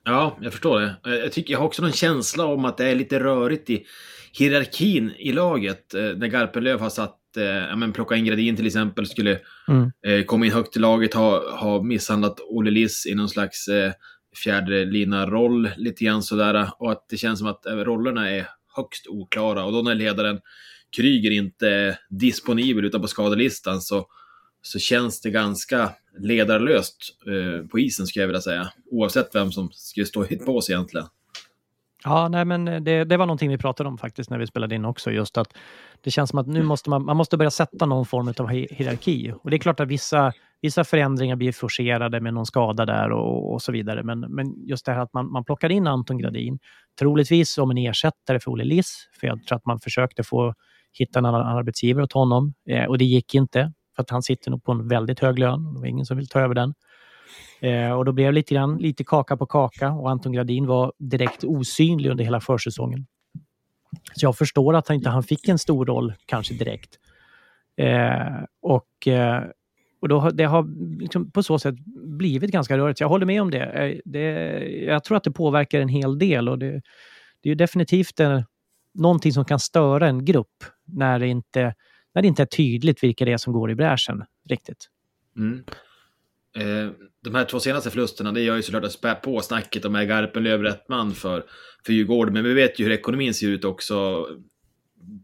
[0.04, 0.96] Ja, jag förstår det.
[1.02, 3.84] Jag, tycker, jag har också någon känsla om att det är lite rörigt i
[4.32, 5.94] hierarkin i laget.
[5.94, 9.90] Eh, när Garpenlöv har satt, eh, ja men plocka in Gradin till exempel, skulle mm.
[10.06, 13.92] eh, komma in högt i laget, ha, ha misshandlat Olle Liss i någon slags eh,
[14.36, 16.70] fjärde lina-roll lite grann sådär.
[16.78, 19.64] Och att det känns som att eh, rollerna är högst oklara.
[19.64, 20.40] Och då när ledaren
[20.96, 24.06] Kryger inte är disponibel utan på skadelistan så,
[24.62, 28.72] så känns det ganska ledarlöst eh, på isen skulle jag vilja säga.
[28.90, 31.06] Oavsett vem som skulle stå i ett bås egentligen.
[32.04, 34.74] Ja, nej, men eh, det, det var någonting vi pratade om faktiskt när vi spelade
[34.74, 35.10] in också.
[35.10, 35.56] Just att
[36.00, 39.32] det känns som att nu måste man, man måste börja sätta någon form av hierarki.
[39.42, 40.32] Och det är klart att vissa,
[40.62, 44.02] vissa förändringar blir forcerade med någon skada där och, och så vidare.
[44.02, 46.58] Men, men just det här att man, man plockar in Anton Gradin,
[46.98, 49.08] troligtvis som en ersättare för Olle Liss.
[49.20, 50.54] För jag tror att man försökte få
[50.92, 53.72] hitta en annan arbetsgivare åt honom eh, och det gick inte.
[53.96, 56.16] För att han sitter nog på en väldigt hög lön och det var ingen som
[56.16, 56.74] vill ta över den.
[57.60, 60.92] Eh, och då blev det lite, grann, lite kaka på kaka och Anton Gradin var
[60.98, 63.06] direkt osynlig under hela försäsongen.
[64.14, 66.98] Så jag förstår att han inte han fick en stor roll kanske direkt.
[67.76, 69.44] Eh, och eh,
[70.00, 70.66] och då, det har
[71.00, 73.00] liksom på så sätt blivit ganska rörigt.
[73.00, 73.64] Jag håller med om det.
[73.64, 74.30] Eh, det.
[74.84, 76.82] Jag tror att det påverkar en hel del och det,
[77.40, 78.44] det är definitivt en,
[78.94, 81.74] någonting som kan störa en grupp när det, inte,
[82.14, 84.88] när det inte är tydligt vilka det är som går i bräschen riktigt.
[85.36, 85.64] Mm.
[86.58, 86.90] Eh,
[87.24, 90.04] de här två senaste förlusterna, det gör ju såklart att spä på snacket om är
[90.04, 91.44] Garpenlöv rätt man för,
[91.86, 92.34] för Djurgården.
[92.34, 94.26] Men vi vet ju hur ekonomin ser ut också.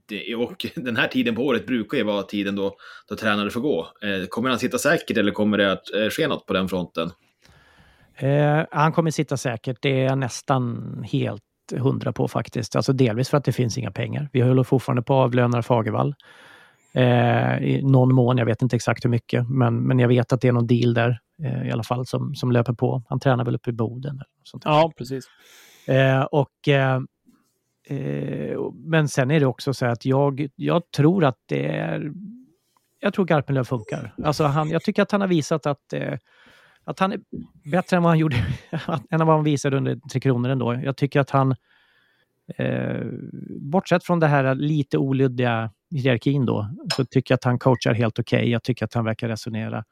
[0.09, 2.77] Det, och den här tiden på året brukar ju vara tiden då,
[3.09, 3.89] då tränare får gå.
[4.03, 7.11] Eh, kommer han sitta säkert eller kommer det att eh, ske något på den fronten?
[8.17, 11.43] Eh, han kommer sitta säkert, det är jag nästan helt
[11.77, 12.77] hundra på faktiskt.
[12.77, 14.29] Alltså delvis för att det finns inga pengar.
[14.33, 16.15] Vi håller fortfarande på att avlöna Fagervall
[16.93, 18.39] eh, i någon mån.
[18.39, 20.95] Jag vet inte exakt hur mycket, men, men jag vet att det är någon deal
[20.95, 21.19] där
[21.67, 23.03] i alla fall som, som löper på.
[23.09, 24.15] Han tränar väl uppe i Boden.
[24.15, 25.25] Eller sånt Ja, precis.
[25.87, 27.01] Eh, och, eh,
[27.89, 32.13] eh, men sen är det också så att jag, jag tror att det är...
[33.01, 34.15] Jag tror Garpenlöv funkar.
[34.25, 36.15] Alltså han, jag tycker att han har visat att eh,
[36.85, 37.21] att han är
[37.71, 38.37] bättre än vad han gjorde,
[39.11, 40.75] än vad han visade under Tre Kronor ändå.
[40.75, 41.55] Jag tycker att han,
[42.57, 43.03] eh,
[43.61, 48.19] bortsett från det här lite olyddiga hierarkin då, så tycker jag att han coachar helt
[48.19, 48.39] okej.
[48.39, 48.51] Okay.
[48.51, 49.85] Jag tycker att han verkar resonera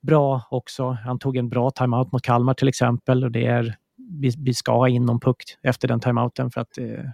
[0.00, 0.90] bra också.
[0.90, 3.24] Han tog en bra timeout mot Kalmar till exempel.
[3.24, 6.78] Och det är, vi, vi ska ha in någon puck efter den timeouten för att
[6.78, 7.04] eh,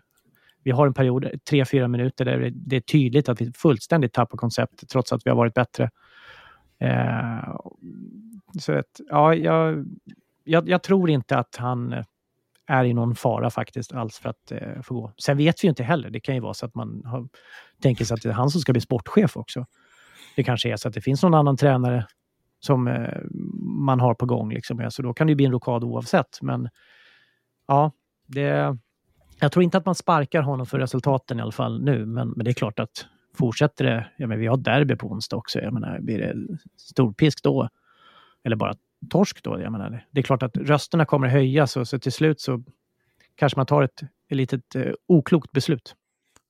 [0.63, 4.39] vi har en period, tre fyra minuter, där det är tydligt att vi fullständigt tappar
[4.39, 5.91] konceptet trots att vi har varit bättre.
[6.79, 7.57] Eh,
[8.61, 9.87] så att, ja, jag,
[10.45, 12.05] jag, jag, tror inte att han
[12.67, 15.13] är i någon fara faktiskt alls för att eh, få gå.
[15.19, 16.11] Sen vet vi ju inte heller.
[16.11, 17.29] Det kan ju vara så att man har,
[17.83, 19.67] tänker sig att det är han som ska bli sportchef också.
[20.37, 22.07] Det kanske är så att det finns någon annan tränare
[22.61, 23.21] som eh,
[23.87, 24.53] man har på gång.
[24.53, 24.91] Liksom.
[24.91, 26.43] Så då kan det bli en rokad oavsett.
[26.43, 26.69] Men
[27.69, 27.93] ja,
[28.27, 28.77] det,
[29.41, 32.07] jag tror inte att man sparkar honom för resultaten i alla fall nu.
[32.07, 33.07] Men, men det är klart att
[33.39, 37.43] fortsätter det, ja, men vi har derby på onsdag också, jag menar, blir det storpisk
[37.43, 37.69] då?
[38.45, 38.75] Eller bara
[39.11, 39.61] torsk då?
[39.61, 42.63] Jag menar, det är klart att rösterna kommer höjas och så till slut så
[43.35, 45.95] kanske man tar ett, ett litet eh, oklokt beslut.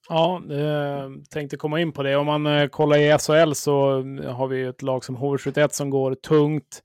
[0.08, 2.16] Ja, eh, tänkte komma in på det.
[2.16, 5.90] Om man eh, kollar i SHL så eh, har vi ett lag som HV71 som
[5.90, 6.82] går tungt.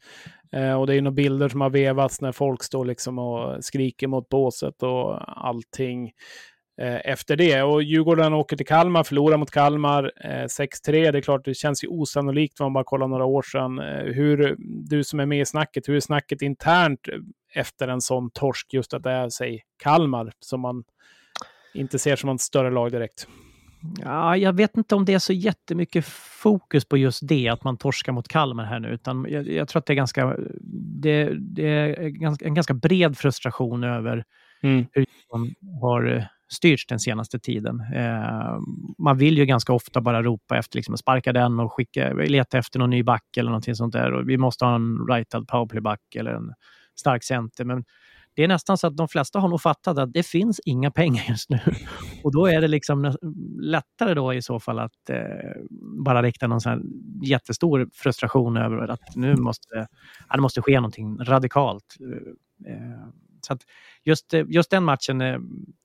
[0.51, 4.07] Eh, och det är några bilder som har vevats när folk står liksom och skriker
[4.07, 6.11] mot båset och allting
[6.81, 7.63] eh, efter det.
[7.63, 10.67] Och Djurgården åker till Kalmar, förlorar mot Kalmar eh, 6-3.
[10.85, 13.79] Det är klart, det känns ju osannolikt om man bara kollar några år sedan.
[13.79, 14.55] Eh, hur,
[14.89, 16.99] du som är med i snacket, hur är snacket internt
[17.53, 20.83] efter en sån torsk, just att det är, säg, Kalmar, som man
[21.73, 23.27] inte ser som ett större lag direkt?
[23.99, 26.05] Ja, jag vet inte om det är så jättemycket
[26.41, 28.87] fokus på just det, att man torskar mot Kalmar här nu.
[28.87, 30.37] Utan jag, jag tror att det är, ganska,
[31.01, 34.23] det, det är ganska, en ganska bred frustration över
[34.63, 34.85] mm.
[34.91, 37.79] hur man har styrts den senaste tiden.
[37.95, 38.59] Eh,
[38.97, 42.79] man vill ju ganska ofta bara ropa efter liksom, sparka den och skicka, leta efter
[42.79, 44.13] någon ny back eller någonting sånt där.
[44.13, 46.53] Och vi måste ha en right-out powerplay-back eller en
[46.99, 47.65] stark center.
[47.65, 47.83] Men
[48.35, 51.23] det är nästan så att de flesta har nog fattat att det finns inga pengar
[51.29, 51.59] just nu.
[52.23, 53.15] Och då är det liksom
[53.59, 55.61] lättare då i så fall att eh,
[56.05, 56.83] bara rikta någon sån
[57.23, 59.87] jättestor frustration över att nu måste
[60.29, 61.97] ja, det måste ske någonting radikalt.
[62.67, 63.07] Eh,
[63.41, 63.61] så att
[64.03, 65.39] just, just den matchen eh,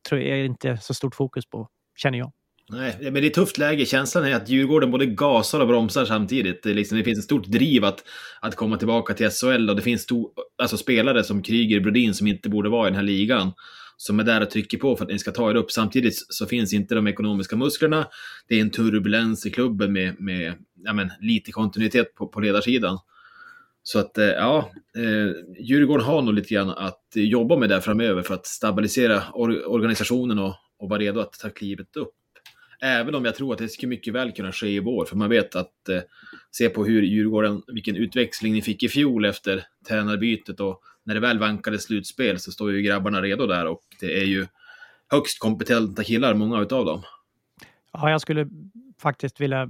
[0.08, 2.32] tror jag är inte så stort fokus på, känner jag.
[2.68, 3.86] Nej, men det är ett tufft läge.
[3.86, 6.62] Känslan är att Djurgården både gasar och bromsar samtidigt.
[6.62, 8.04] Det, liksom, det finns ett stort driv att,
[8.40, 12.26] att komma tillbaka till SHL och det finns stor, alltså spelare som Kryger, Brodin som
[12.26, 13.52] inte borde vara i den här ligan.
[13.96, 15.70] Som är där och trycker på för att ni ska ta er upp.
[15.72, 18.06] Samtidigt så finns inte de ekonomiska musklerna.
[18.48, 22.98] Det är en turbulens i klubben med, med ja, men, lite kontinuitet på, på ledarsidan.
[23.82, 28.22] Så att, eh, ja, eh, Djurgården har nog lite grann att jobba med där framöver
[28.22, 32.12] för att stabilisera or organisationen och, och vara redo att ta klivet upp.
[32.80, 35.30] Även om jag tror att det skulle mycket väl kunna ske i vår, för man
[35.30, 36.00] vet att eh,
[36.50, 41.20] se på hur Djurgården, vilken utväxling ni fick i fjol efter tränarbytet och när det
[41.20, 44.46] väl vankade slutspel så står ju grabbarna redo där och det är ju
[45.08, 47.02] högst kompetenta killar, många utav dem.
[47.92, 48.48] Ja, jag skulle
[48.98, 49.68] faktiskt vilja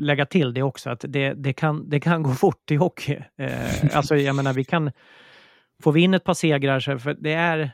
[0.00, 3.18] lägga till det också, att det, det, kan, det kan gå fort i hockey.
[3.36, 4.90] Eh, alltså, jag menar, vi kan...
[5.82, 7.70] Får vi in ett par segrar, så, för det är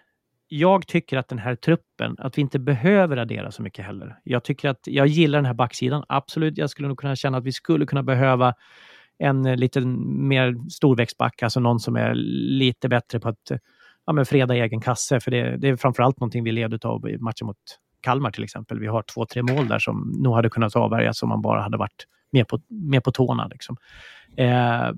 [0.49, 4.19] jag tycker att den här truppen, att vi inte behöver addera så mycket heller.
[4.25, 6.59] Jag tycker att, jag gillar den här backsidan, absolut.
[6.59, 8.55] Jag skulle nog kunna känna att vi skulle kunna behöva
[9.19, 13.59] en eh, lite mer storväxtback, alltså någon som är lite bättre på att eh,
[14.07, 15.21] ja, men freda egen kasse.
[15.21, 17.57] För det, det är framförallt någonting vi led av i matchen mot
[18.01, 18.81] Kalmar till exempel.
[18.81, 21.77] Vi har två, tre mål där som nog hade kunnat avvärjas om man bara hade
[21.77, 23.47] varit mer på, mer på tårna.
[23.47, 23.77] Liksom.
[24.37, 24.91] Eh,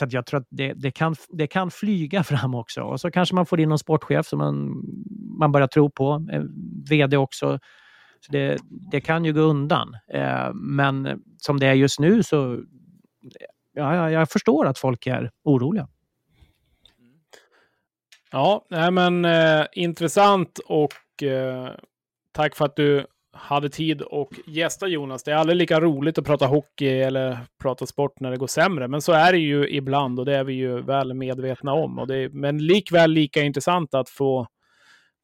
[0.00, 2.82] så jag tror att det, det, kan, det kan flyga fram också.
[2.82, 4.82] Och så kanske man får in någon sportchef som man,
[5.38, 6.26] man börjar tro på.
[6.32, 6.42] Eh,
[6.90, 7.58] VD också.
[8.20, 9.96] Så det, det kan ju gå undan.
[10.12, 12.60] Eh, men som det är just nu så
[13.74, 15.88] ja, jag förstår att folk är oroliga.
[18.32, 21.70] Ja, nej men eh, intressant och eh,
[22.32, 25.22] tack för att du hade tid och gästa Jonas.
[25.22, 28.88] Det är aldrig lika roligt att prata hockey eller prata sport när det går sämre,
[28.88, 31.98] men så är det ju ibland och det är vi ju väl medvetna om.
[31.98, 34.46] Och det är, men likväl lika intressant att få,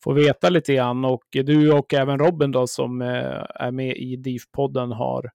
[0.04, 4.16] få veta lite grann och du och även Robin då som eh, är med i
[4.16, 5.30] DIF-podden har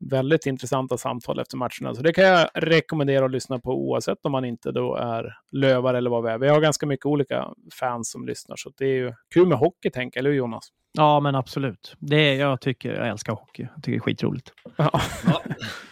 [0.00, 1.94] väldigt intressanta samtal efter matcherna.
[1.94, 5.94] Så det kan jag rekommendera att lyssna på oavsett om man inte då är lövar
[5.94, 6.38] eller vad vi är.
[6.38, 7.48] Vi har ganska mycket olika
[7.80, 10.68] fans som lyssnar, så det är ju kul med hockey, tänker eller hur Jonas?
[10.98, 11.96] Ja, men absolut.
[11.98, 13.62] Det är, jag tycker, jag älskar hockey.
[13.62, 14.52] Jag tycker det är skitroligt.
[14.76, 15.00] Ja.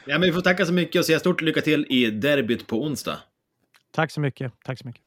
[0.06, 0.18] ja.
[0.18, 3.18] men vi får tacka så mycket och säga stort lycka till i derbyt på onsdag.
[3.92, 4.52] Tack så mycket.
[4.64, 5.02] Tack så mycket.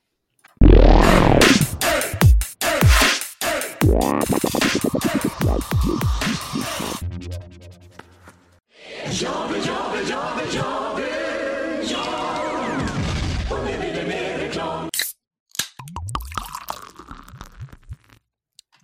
[9.21, 10.99] Ja, ja, ja, ja,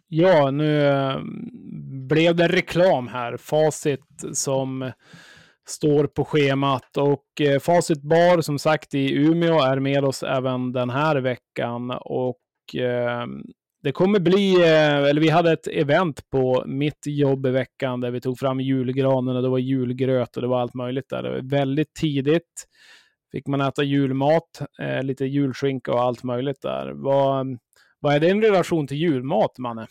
[0.08, 1.20] Ja, nu eh,
[2.08, 3.38] blev det reklam här.
[3.38, 4.92] Facit som
[5.68, 6.98] står på schemat.
[6.98, 11.92] Och eh, Facit Bar, som sagt, i Umeå är med oss även den här veckan.
[11.92, 13.26] Och eh,
[13.84, 18.22] det kommer bli, eller vi hade ett event på mitt jobb i veckan där vi
[18.22, 21.24] tog fram julgranen och det var julgröt och det var allt möjligt där.
[21.24, 22.66] Det var väldigt tidigt.
[23.32, 24.62] Fick man äta julmat,
[25.02, 26.92] lite julskinka och allt möjligt där.
[26.96, 27.58] Vad,
[28.06, 29.88] vad är din relation till julmat, Manne?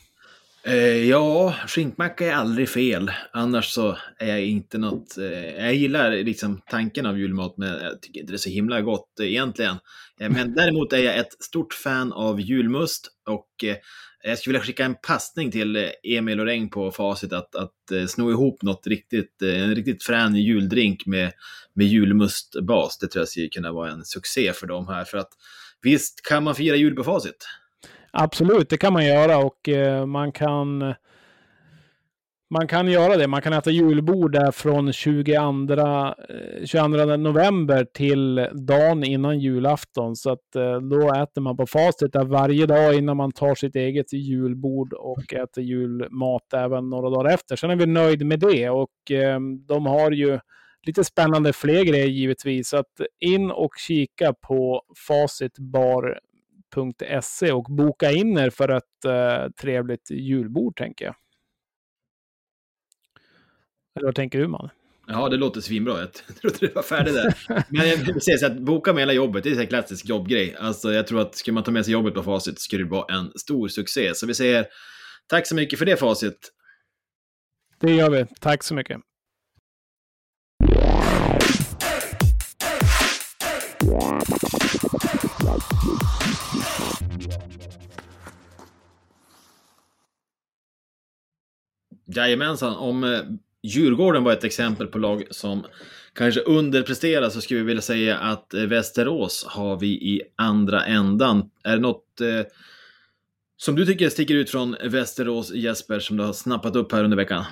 [0.64, 3.11] Eh, ja, skinkmacka är aldrig fel.
[3.33, 5.18] Annars så är jag inte något...
[5.18, 8.81] Eh, jag gillar liksom tanken av julmat, men jag tycker inte det är så himla
[8.81, 9.77] gott eh, egentligen.
[10.20, 13.64] Eh, men däremot är jag ett stort fan av julmust och
[14.22, 17.90] jag skulle vilja skicka en passning till eh, Emil och Reng på facit att, att
[17.92, 21.33] eh, sno ihop något riktigt, eh, en riktigt frän juldrink med,
[21.74, 22.98] med julmustbas.
[22.98, 25.05] Det tror jag skulle kunna vara en succé för dem här.
[25.05, 25.31] För att
[25.83, 27.46] visst kan man fira jul på facit?
[28.16, 30.94] Absolut, det kan man göra och eh, man kan
[32.50, 33.29] man kan göra det.
[33.29, 35.35] Man kan äta julbord där från 22,
[36.64, 40.16] 22 eh, november till dagen innan julafton.
[40.16, 43.77] Så att eh, då äter man på facit där varje dag innan man tar sitt
[43.77, 47.57] eget julbord och äter julmat även några dagar efter.
[47.57, 50.38] Sen är vi nöjd med det och eh, de har ju
[50.87, 52.68] lite spännande fler grejer givetvis.
[52.68, 54.83] Så att in och kika på
[56.74, 61.14] facitbar.se och boka in er för ett eh, trevligt julbord tänker jag.
[63.96, 64.70] Eller vad tänker du man?
[65.06, 66.00] Ja, det låter svinbra.
[66.00, 67.34] Jag trodde det var färdigt där.
[67.68, 70.56] Men jag vill säga så att boka med hela jobbet, det är en klassisk jobbgrej.
[70.58, 73.14] Alltså, jag tror att skulle man ta med sig jobbet på facit skulle det vara
[73.14, 74.14] en stor succé.
[74.14, 74.66] Så vi säger
[75.26, 76.50] tack så mycket för det facit.
[77.80, 78.26] Det gör vi.
[78.40, 79.00] Tack så mycket.
[92.07, 93.20] Jajamensan, om eh,
[93.62, 95.66] Djurgården var ett exempel på lag som
[96.14, 101.51] kanske underpresterar så skulle vi vilja säga att eh, Västerås har vi i andra ändan.
[101.64, 102.47] Är det något eh,
[103.57, 107.16] som du tycker sticker ut från Västerås, Jesper, som du har snappat upp här under
[107.16, 107.44] veckan?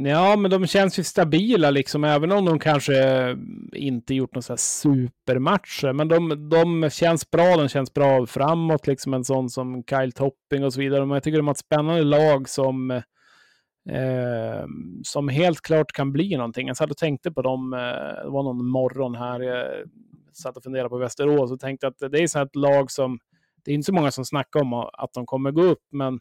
[0.00, 2.94] Ja, men de känns ju stabila liksom, även om de kanske
[3.72, 5.92] inte gjort några supermatcher.
[5.92, 10.64] Men de, de känns bra, de känns bra framåt, liksom en sån som Kyle Topping
[10.64, 11.00] och så vidare.
[11.00, 12.90] Men jag tycker de har ett spännande lag som,
[13.90, 14.66] eh,
[15.02, 16.68] som helt klart kan bli någonting.
[16.68, 17.78] Jag satt och tänkte på dem, eh,
[18.24, 19.66] det var någon morgon här, jag
[20.32, 23.18] satt och funderade på Västerås och tänkte att det är så ett lag som,
[23.64, 26.20] det är inte så många som snackar om att de kommer gå upp, men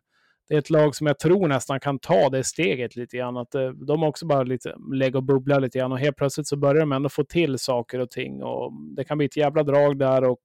[0.49, 3.37] det är ett lag som jag tror nästan kan ta det steget lite grann.
[3.37, 6.55] Att eh, de också bara lite lägger och bubbla lite grann och helt plötsligt så
[6.55, 9.99] börjar de ändå få till saker och ting och det kan bli ett jävla drag
[9.99, 10.41] där och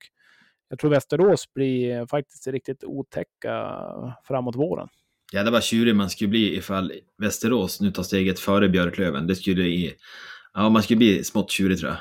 [0.68, 3.78] jag tror Västerås blir eh, faktiskt riktigt otäcka
[4.24, 4.88] framåt våren.
[5.32, 9.26] Jävlar vad tjurig man skulle bli ifall Västerås nu tar steget före Björklöven.
[9.26, 9.92] Det skulle
[10.54, 11.98] ja, man skulle bli smått tjurig tror jag.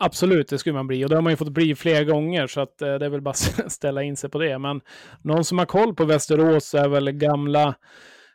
[0.00, 1.04] Absolut, det skulle man bli.
[1.04, 3.20] Och det har man ju fått bli flera gånger, så att, eh, det är väl
[3.20, 3.30] bara
[3.64, 4.58] att ställa in sig på det.
[4.58, 4.80] Men
[5.22, 7.74] någon som har koll på Västerås är väl gamla,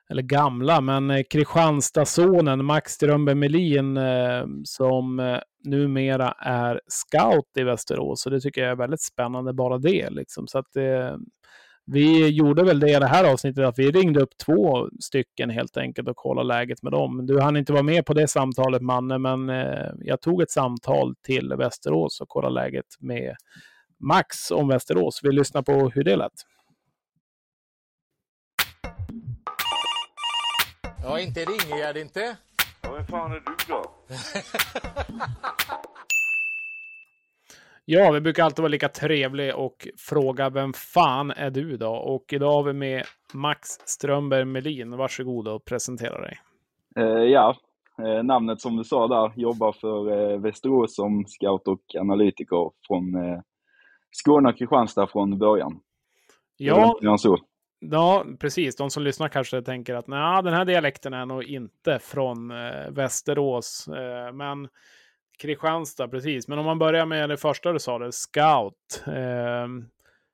[0.10, 7.64] eller gamla, men eh, Kristianstadssonen Max Strömberg Melin eh, som eh, numera är scout i
[7.64, 8.22] Västerås.
[8.22, 10.10] Så det tycker jag är väldigt spännande, bara det.
[10.10, 10.48] Liksom.
[10.48, 11.16] Så att, eh,
[11.92, 15.78] vi gjorde väl det i det här avsnittet, att vi ringde upp två stycken helt
[15.78, 17.26] enkelt och kollade läget med dem.
[17.26, 21.16] Du hann inte vara med på det samtalet, Manne, men eh, jag tog ett samtal
[21.16, 23.36] till Västerås och kollade läget med
[24.00, 25.20] Max om Västerås.
[25.24, 26.32] Vi lyssnar på hur det lät.
[31.04, 32.38] Ja, inte Ringegärd inte.
[32.82, 33.92] Ja, vem fan är du då?
[37.92, 41.92] Ja, vi brukar alltid vara lika trevliga och fråga vem fan är du då?
[41.92, 44.98] Och idag har vi med Max Strömberg Melin.
[44.98, 46.40] Varsågod och presentera dig.
[46.96, 47.56] Eh, ja,
[48.02, 53.16] eh, namnet som du sa där, jobbar för eh, Västerås som scout och analytiker från
[53.16, 53.40] eh,
[54.12, 55.80] Skåne och Kristianstad från början.
[56.58, 57.00] Ja,
[57.80, 58.76] ja, precis.
[58.76, 62.92] De som lyssnar kanske tänker att nej, den här dialekten är nog inte från eh,
[62.92, 63.88] Västerås.
[63.88, 64.68] Eh, men
[65.42, 66.48] Kristianstad, precis.
[66.48, 69.04] Men om man börjar med det första du sa, det, scout.
[69.08, 69.68] Eh,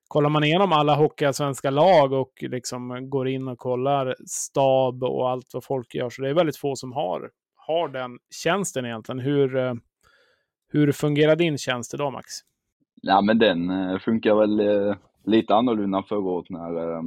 [0.08, 5.54] kollar man igenom alla hockeyallsvenska lag och liksom går in och kollar stab och allt
[5.54, 9.20] vad folk gör, så det är väldigt få som har, har den tjänsten egentligen.
[9.20, 9.74] Hur, eh,
[10.72, 12.26] hur fungerar din tjänst idag, Max?
[13.02, 17.02] Ja, men den eh, funkar väl eh, lite annorlunda förra året när eh,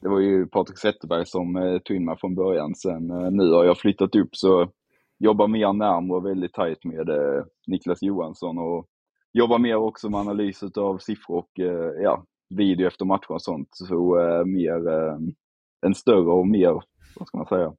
[0.00, 2.74] det var ju Patrik Zetterberg som eh, tog in mig från början.
[2.74, 4.68] Sen eh, nu har jag flyttat upp så
[5.22, 8.86] jobbar mer erm närmare och väldigt tajt med eh, Niklas Johansson och
[9.32, 13.68] jobbar mer också med analys av siffror och eh, ja, video efter matcher och sånt.
[13.70, 15.16] Så eh, mer eh,
[15.86, 16.82] en större och mer,
[17.16, 17.72] vad ska man säga,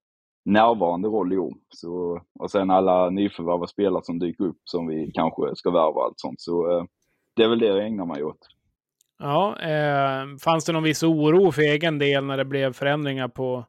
[0.46, 1.54] närvarande roll i år.
[1.70, 5.88] Så, och sen alla nyförvärv och spelare som dyker upp som vi kanske ska värva
[5.88, 6.42] och allt sånt.
[6.42, 6.84] Så eh,
[7.36, 8.40] det är väl det jag ägnar mig åt.
[9.20, 13.66] Ja, eh, fanns det någon viss oro för egen del när det blev förändringar på,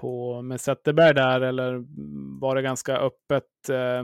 [0.00, 1.84] på med Zetterberg där eller
[2.40, 4.02] var det ganska öppet eh,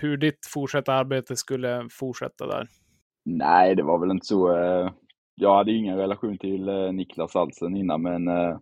[0.00, 2.68] hur ditt fortsatta arbete skulle fortsätta där?
[3.24, 4.56] Nej, det var väl inte så.
[4.56, 4.90] Eh,
[5.34, 8.58] jag hade ingen relation till eh, Niklas Alsen innan, men eh,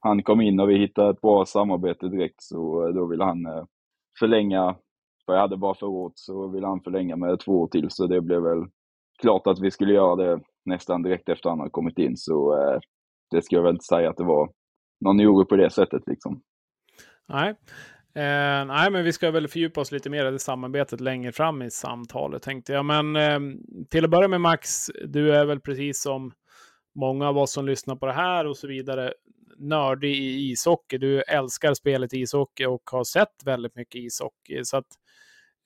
[0.00, 3.46] han kom in och vi hittade ett bra samarbete direkt, så eh, då ville han
[3.46, 3.64] eh,
[4.18, 4.76] förlänga.
[5.26, 8.06] För jag hade bara förra året, så ville han förlänga med två år till, så
[8.06, 8.64] det blev väl
[9.22, 12.16] klart att vi skulle göra det nästan direkt efter han hade kommit in.
[12.16, 12.78] Så eh,
[13.30, 14.50] det ska jag väl inte säga att det var
[15.00, 16.40] någon oro på det sättet liksom.
[17.28, 17.54] Nej.
[18.14, 21.62] Eh, nej, men vi ska väl fördjupa oss lite mer i det samarbetet längre fram
[21.62, 22.84] i samtalet tänkte jag.
[22.84, 23.40] Men eh,
[23.90, 26.32] till att börja med Max, du är väl precis som
[26.94, 29.12] många av oss som lyssnar på det här och så vidare
[29.58, 30.98] nördig i ishockey.
[30.98, 34.64] Du älskar spelet ishockey och har sett väldigt mycket ishockey.
[34.64, 34.86] Så att,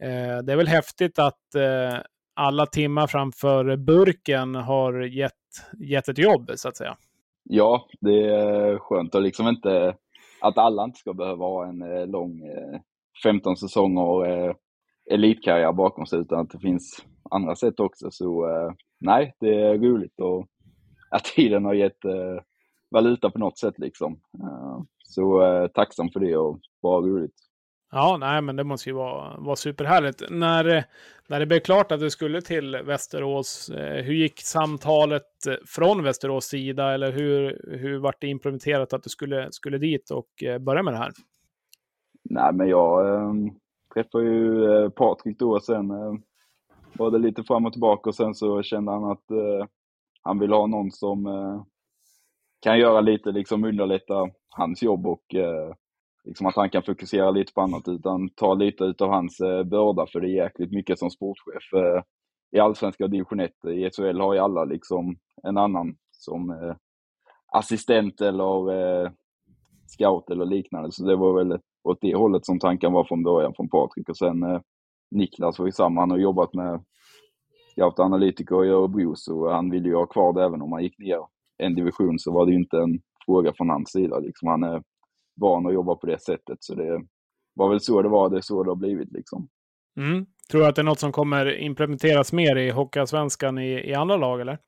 [0.02, 1.98] eh, det är väl häftigt att eh,
[2.34, 5.32] alla timmar framför burken har gett,
[5.78, 6.96] gett ett jobb, så att säga.
[7.44, 9.96] Ja, det är skönt att liksom inte
[10.42, 12.80] att alla inte ska behöva ha en eh, lång eh,
[13.22, 14.54] 15 säsonger eh,
[15.10, 18.10] elitkarriär bakom sig, utan att det finns andra sätt också.
[18.10, 18.46] Så
[19.00, 20.46] nej, det är roligt och
[21.10, 21.98] att tiden har gett
[22.90, 24.20] valuta på något sätt liksom.
[24.98, 25.42] Så
[25.74, 27.34] tacksam för det och bara roligt.
[27.94, 30.22] Ja, nej, men det måste ju vara, vara superhärligt.
[30.30, 30.84] När,
[31.28, 36.02] när det blev klart att du skulle till Västerås, eh, hur gick samtalet eh, från
[36.02, 36.94] Västerås sida?
[36.94, 40.94] Eller hur, hur vart det implementerat att du skulle, skulle dit och eh, börja med
[40.94, 41.12] det här?
[42.30, 43.32] Nej, men jag äh,
[43.94, 46.14] träffade ju äh, Patrik då och sen äh,
[46.92, 49.66] var det lite fram och tillbaka och sen så kände han att äh,
[50.22, 51.26] han vill ha någon som
[52.60, 55.34] kan göra lite, liksom underlätta hans jobb och
[56.24, 60.06] liksom att han kan fokusera lite på annat utan ta lite utav hans eh, börda
[60.06, 61.72] för det är jäkligt mycket som sportchef.
[61.72, 62.02] Eh,
[62.52, 66.76] I allsvenska division 1, i SHL har ju alla liksom en annan som eh,
[67.52, 69.10] assistent eller eh,
[69.86, 70.92] scout eller liknande.
[70.92, 74.16] Så det var väl åt det hållet som tanken var från början från Patrik och
[74.16, 74.60] sen eh,
[75.10, 76.84] Niklas var ju samma, han har jobbat med
[77.72, 80.82] scout och analytiker i Örebro så han ville ju ha kvar det även om han
[80.82, 81.18] gick ner
[81.58, 84.18] en division så var det ju inte en fråga från hans sida.
[84.18, 84.82] Liksom han är
[85.40, 86.58] van att jobba på det sättet.
[86.60, 87.02] Så det
[87.54, 89.48] var väl så det var, det är så det har blivit liksom.
[89.96, 90.26] Mm.
[90.50, 94.16] Tror du att det är något som kommer implementeras mer i Hockeyallsvenskan i, i andra
[94.16, 94.58] lag eller?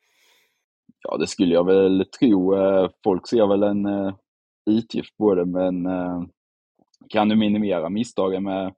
[1.09, 2.55] Ja, det skulle jag väl tro.
[2.55, 4.15] Eh, folk ser väl en uh,
[4.71, 6.25] utgift på det, men uh,
[7.09, 8.75] kan du minimera misstagen med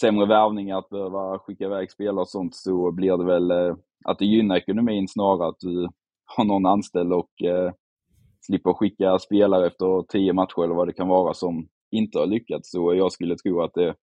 [0.00, 4.18] sämre värvningar, att behöva skicka iväg spelare och sånt, så blir det väl uh, att
[4.18, 5.88] det gynnar ekonomin snarare att du
[6.36, 7.30] har någon anställd och
[8.46, 12.70] slipper skicka spelare efter tio matcher eller vad det kan vara som inte har lyckats.
[12.70, 13.94] Så jag skulle tro att det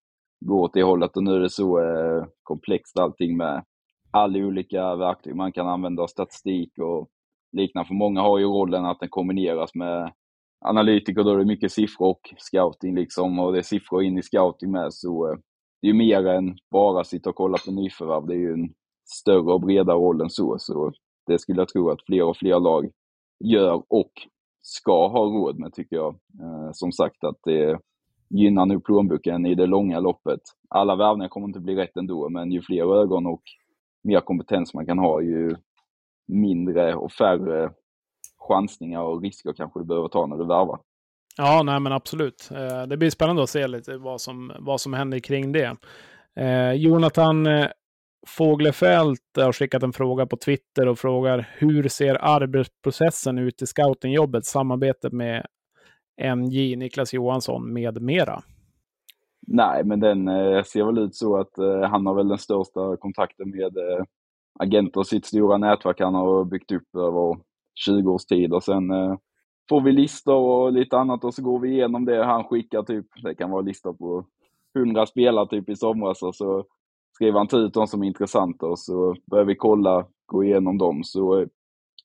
[0.46, 3.64] går åt det hållet och nu är det så eh, komplext allting med
[4.12, 7.10] alla olika verktyg man kan använda, statistik och
[7.58, 7.88] liknande.
[7.88, 10.12] För många har ju rollen att den kombineras med
[10.66, 14.24] analytiker, då är det mycket siffror och scouting liksom och det är siffror in i
[14.24, 14.94] scouting med.
[14.94, 15.38] Så eh,
[15.82, 18.28] det är ju mer än bara sitta och kolla på nyförvärv.
[18.28, 18.74] Det är ju en
[19.06, 20.56] större och bredare roll än så.
[20.60, 20.92] Så
[21.28, 22.90] det skulle jag tro att fler och fler lag
[23.44, 24.12] gör och
[24.64, 26.16] ska ha råd med tycker jag.
[26.40, 27.80] Eh, som sagt att det
[28.30, 30.40] gynnar nu plånboken i det långa loppet.
[30.70, 33.42] Alla värvningar kommer inte bli rätt ändå, men ju fler ögon och
[34.04, 35.56] mer kompetens man kan ha, ju
[36.28, 37.72] mindre och färre
[38.48, 40.80] chansningar och risker kanske du behöver ta när du värvar.
[41.38, 42.50] Ja, nej men absolut.
[42.52, 45.78] Eh, det blir spännande att se lite vad som, vad som händer kring det.
[46.36, 47.68] Eh, Jonathan eh,
[48.28, 54.46] Fåglefält har skickat en fråga på Twitter och frågar hur ser arbetsprocessen ut i scoutingjobbet,
[54.46, 55.46] samarbetet med
[56.36, 58.44] NJ, Niklas Johansson med mera?
[59.48, 62.98] Nej, men den eh, ser väl ut så att eh, han har väl den största
[62.98, 64.04] kontakten med eh,
[64.60, 67.38] agenter och sitt stora nätverk han har byggt upp över
[67.76, 69.16] 20 års tid och sen eh,
[69.70, 73.06] får vi listor och lite annat och så går vi igenom det han skickar typ.
[73.24, 74.26] Det kan vara listor på
[74.76, 76.66] 100 spelare typ i somras och så
[77.14, 81.04] skriver han ut de som är intressanta och så börjar vi kolla, gå igenom dem.
[81.04, 81.48] Så eh,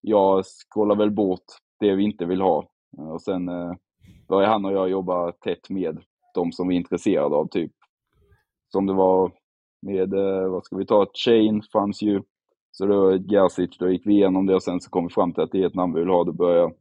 [0.01, 1.45] jag scrollar väl bort
[1.81, 2.69] det vi inte vill ha.
[2.99, 3.73] Eh, och sen eh,
[4.29, 5.99] börjar han och jag jobba tätt med
[6.35, 7.49] de som vi är intresserade av.
[7.49, 7.73] typ
[8.73, 9.33] Som det var
[9.83, 10.11] med,
[10.51, 12.23] vad ska vi ta, Chain fanns ju.
[12.73, 15.43] Så då Gersic, då gick vi igenom det och sen så kom vi fram till
[15.43, 16.25] att det är ett namn vi vill ha.
[16.25, 16.73] Då börjar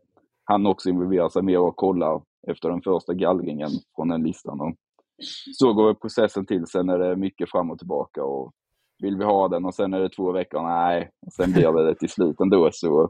[0.44, 4.62] han också involvera sig mer och kolla efter den första gallringen från den listan.
[4.62, 4.76] Och
[5.53, 6.68] så går processen till.
[6.68, 8.24] Sen är det mycket fram och tillbaka.
[8.24, 8.51] Och
[9.03, 11.09] vill vi ha den och sen är det två veckor, nej.
[11.26, 12.70] Och sen blir det det till slut ändå.
[12.72, 13.09] Så.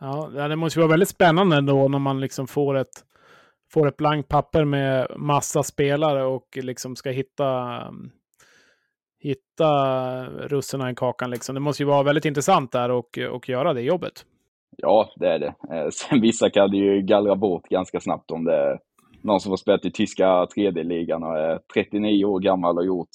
[0.00, 3.04] Ja, det måste vara väldigt spännande ändå när man liksom får ett,
[3.72, 7.80] får ett blankt papper med massa spelare och liksom ska hitta,
[9.20, 11.30] hitta russinen i kakan.
[11.30, 11.54] Liksom.
[11.54, 14.24] Det måste ju vara väldigt intressant där och, och göra det jobbet.
[14.76, 15.54] Ja, det är det.
[15.72, 18.78] Eh, sen vissa kan det ju gallra bort ganska snabbt om det
[19.22, 23.08] någon som har spelat i tyska tredje-ligan och är 39 år gammal och gjort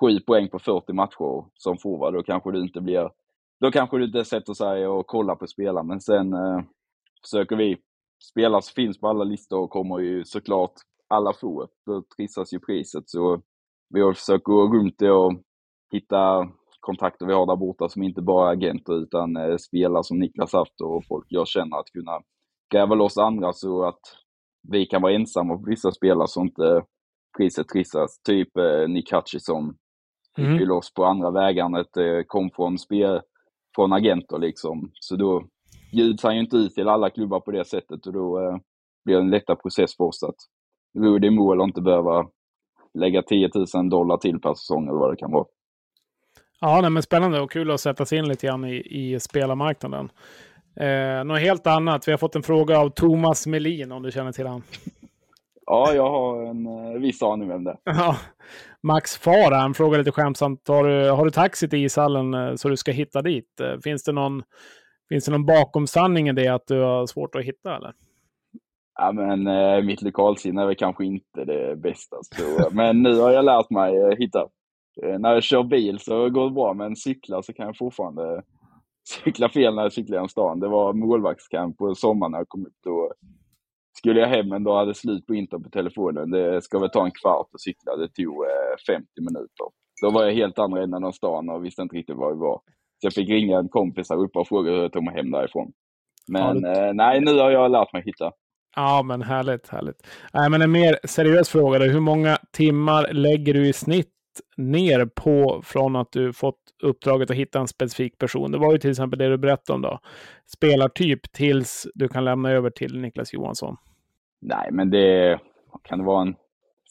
[0.00, 3.10] 7 poäng på 40 matcher som forward, då kanske du inte blir...
[3.60, 6.60] Då kanske du inte sätter sig och kollar på spelaren, men sen eh,
[7.24, 7.76] försöker vi.
[8.30, 10.72] Spelare som finns på alla listor och kommer ju såklart
[11.08, 11.68] alla få.
[11.86, 13.40] Då trissas ju priset, så
[13.94, 15.32] vi har försökt gå runt det och
[15.92, 16.48] hitta
[16.80, 20.52] kontakter vi har där borta som inte bara är agenter utan eh, spelare som Niklas
[20.52, 22.20] haft och folk jag känner att kunna
[22.72, 24.00] gräva loss andra så att
[24.68, 26.82] vi kan vara ensamma på vissa spelare så inte
[27.38, 28.22] priset trissas.
[28.22, 29.76] Typ eh, Nick Hutchison
[30.36, 30.58] fick Mm.
[30.58, 33.20] ju loss på andra vägar än att det kom från, spel,
[33.74, 34.90] från agenter liksom.
[34.94, 35.44] Så då
[35.92, 38.56] bjuds han ju inte ut till alla klubbar på det sättet och då eh,
[39.04, 40.36] blir det en lättare process för oss att
[40.98, 42.26] ro det i mål och inte behöva
[42.98, 45.44] lägga 10 000 dollar till per säsong eller vad det kan vara.
[46.60, 50.10] Ja, nej, men spännande och kul att sätta sig in lite grann i, i spelarmarknaden.
[50.76, 52.08] Eh, något helt annat.
[52.08, 54.62] Vi har fått en fråga av Thomas Melin, om du känner till han.
[55.66, 57.76] Ja, jag har en eh, viss aning vem det.
[57.84, 58.16] Ja,
[58.82, 60.68] Max Fara, han frågar lite skämtsamt.
[60.68, 63.60] Har du, har du taxi till ishallen eh, så du ska hitta dit?
[63.60, 64.42] Eh, Finns det någon,
[65.08, 67.76] finns det någon bakomsanning i det att du har svårt att hitta?
[67.76, 67.92] Eller?
[68.98, 72.16] Ja, men eh, mitt lokalsinne är väl kanske inte det bästa.
[72.22, 74.46] Så, men nu har jag lärt mig eh, hitta.
[75.02, 78.42] Eh, när jag kör bil så går det bra, men cyklar så kan jag fortfarande
[79.04, 80.60] cykla fel när jag cyklar genom stan.
[80.60, 82.78] Det var målvaktskamp på sommaren när jag kom upp.
[82.84, 83.12] Då
[83.98, 86.30] skulle jag hem, men då hade slut på internet på telefonen.
[86.30, 87.96] Det ska väl ta en kvart att cykla.
[87.96, 89.66] Det tog eh, 50 minuter.
[90.02, 92.60] Då var jag helt andra änden av stan och visste inte riktigt var vi var.
[93.00, 95.30] Så jag fick ringa en kompis här uppe och fråga hur jag tog mig hem
[95.30, 95.72] därifrån.
[96.28, 98.32] Men Ja, eh, nej, nu har jag lärt mig hitta.
[98.76, 100.06] Ja, men härligt, härligt.
[100.32, 101.78] Nej, men en mer seriös fråga.
[101.78, 101.84] Då.
[101.84, 104.10] Hur många timmar lägger du i snitt
[104.56, 108.52] ner på från att du fått uppdraget att hitta en specifik person?
[108.52, 109.98] Det var ju till exempel det du berättade om då.
[110.46, 113.76] Spelartyp tills du kan lämna över till Niklas Johansson.
[114.40, 115.40] Nej, men det
[115.82, 116.34] kan det vara en,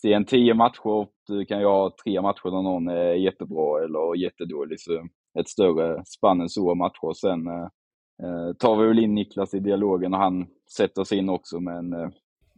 [0.02, 4.16] se en tio matcher, du kan ju ha tre matcher där någon är jättebra eller
[4.16, 4.80] jättedålig.
[4.80, 5.08] Så
[5.40, 7.14] ett större spann än så av matcher.
[7.14, 7.68] Sen eh,
[8.24, 11.60] eh, tar vi väl in Niklas i dialogen och han sätter sig in också.
[11.60, 12.10] Men eh,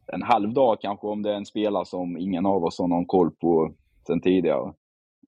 [0.07, 3.05] en halv dag kanske om det är en spelare som ingen av oss har någon
[3.05, 3.73] koll på
[4.07, 4.73] sen tidigare.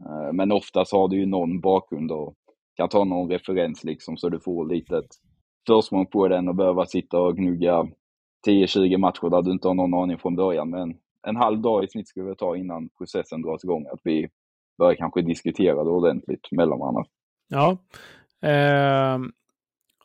[0.06, 2.36] Eh, men oftast har du ju någon bakgrund och
[2.76, 5.16] kan ta någon referens liksom så du får lite ett
[5.68, 7.88] försprång på den och behöva sitta och gnugga
[8.48, 10.70] 10-20 matcher där du inte har någon aning från början.
[10.70, 13.86] Men en halv dag i snitt skulle vi ta innan processen dras igång.
[13.94, 14.30] Att vi
[14.78, 17.06] börjar kanske diskutera det ordentligt mellan varandra.
[17.48, 17.78] Ja.
[18.42, 19.32] Ehm,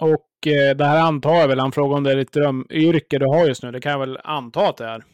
[0.00, 3.26] och eh, det här antar jag väl, han frågar om det är ditt drömyrke du
[3.26, 3.70] har just nu.
[3.70, 5.04] Det kan jag väl anta att det är.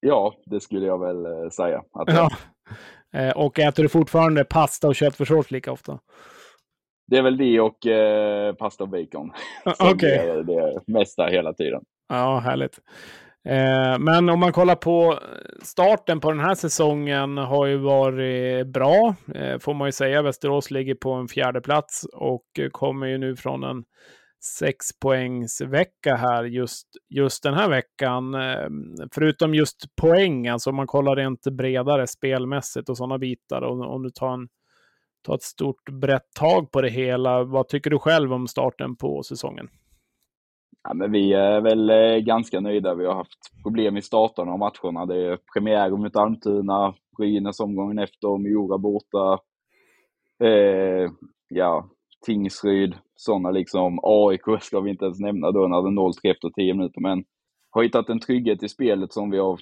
[0.00, 1.82] Ja, det skulle jag väl eh, säga.
[1.92, 2.30] Att Ja.
[3.16, 5.98] Eh, och äter du fortfarande pasta och köttfärssås lika ofta?
[7.06, 9.32] Det är väl det och eh, pasta och bacon.
[9.92, 10.18] Okej.
[10.18, 11.82] är det mesta hela tiden.
[12.08, 12.78] Ja, härligt.
[13.48, 15.18] Eh, men om man kollar på
[15.62, 20.22] starten på den här säsongen har ju varit bra, eh, får man ju säga.
[20.22, 23.84] Västerås ligger på en fjärde plats och kommer ju nu från en
[24.40, 28.34] sexpoängsvecka här just, just den här veckan.
[28.34, 33.62] Ehm, förutom just poäng, alltså om man kollar rent bredare spelmässigt och sådana bitar.
[33.62, 34.48] Och om du tar, en,
[35.22, 39.22] tar ett stort brett tag på det hela, vad tycker du själv om starten på
[39.22, 39.68] säsongen?
[40.88, 42.94] Ja, men vi är väl eh, ganska nöjda.
[42.94, 45.06] Vi har haft problem i starten av matcherna.
[45.06, 49.38] Det är premiär mot Almtuna, Brynäs omgången efter, Mora borta.
[50.44, 51.10] Eh,
[51.48, 51.88] ja,
[52.24, 53.98] Tingsryd, sådana liksom.
[54.02, 57.00] AIK ska vi inte ens nämna då när det är 0-3 efter 10 minuter.
[57.00, 57.24] Men
[57.70, 59.60] har hittat en trygghet i spelet som vi har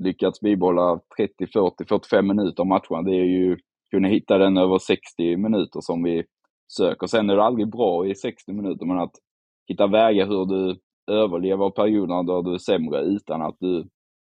[0.00, 3.02] lyckats bibehålla 30, 40, 45 minuter av matcherna.
[3.02, 3.56] Det är ju
[3.90, 6.24] kunna hitta den över 60 minuter som vi
[6.76, 7.06] söker.
[7.06, 9.14] Sen är det aldrig bra i 60 minuter, men att
[9.68, 13.88] hitta vägar hur du överlever perioderna där du är sämre utan att du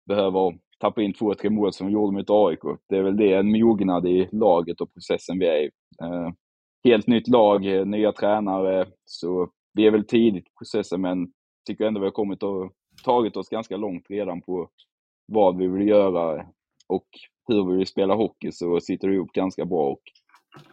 [0.07, 2.59] behöver tappa in två, tre mål som vi gjorde mot AIK.
[2.89, 5.69] Det är väl det, en mognad i laget och processen vi är i.
[6.01, 6.29] Eh,
[6.83, 11.27] helt nytt lag, eh, nya tränare, så vi är väl tidigt i processen men
[11.67, 12.71] tycker ändå vi har kommit och
[13.03, 14.69] tagit oss ganska långt redan på
[15.27, 16.45] vad vi vill göra
[16.87, 17.07] och
[17.47, 20.01] hur vi vill spela hockey så sitter det ihop ganska bra och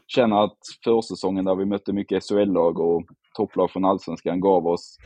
[0.06, 3.02] känner att försäsongen där vi mötte mycket SHL-lag och
[3.36, 4.98] topplag från Allsvenskan gav oss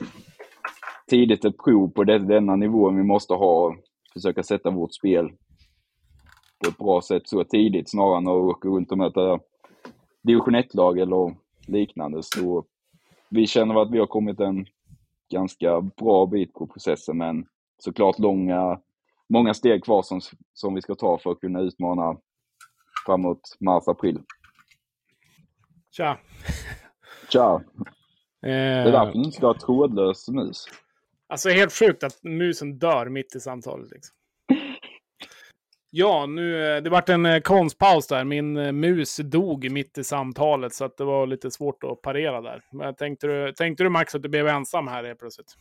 [1.11, 3.77] tidigt ett prov på det, denna nivån vi måste ha.
[4.13, 5.29] Försöka sätta vårt spel
[6.65, 9.39] på ett bra sätt så tidigt snarare än att åka runt och möta
[10.25, 12.23] division 1-lag eller liknande.
[12.23, 12.65] Så
[13.29, 14.67] vi känner att vi har kommit en
[15.31, 17.47] ganska bra bit på processen men
[17.79, 18.81] såklart långa,
[19.29, 20.21] många steg kvar som,
[20.55, 22.17] som vi ska ta för att kunna utmana
[23.07, 24.21] framåt mars-april.
[25.91, 26.19] Tja!
[27.29, 27.63] Tja!
[28.43, 30.65] Eh, Det är därför du inte ska ha trådlös mus.
[31.27, 33.91] Alltså helt sjukt att musen dör mitt i samtalet.
[33.91, 34.17] Liksom.
[35.97, 38.25] Ja, nu, eh, det vart en eh, konstpaus där.
[38.25, 42.41] Min eh, mus dog mitt i samtalet så att det var lite svårt att parera
[42.41, 42.63] där.
[42.73, 45.55] Men tänkte du, tänkte du Max att du blev ensam här helt plötsligt?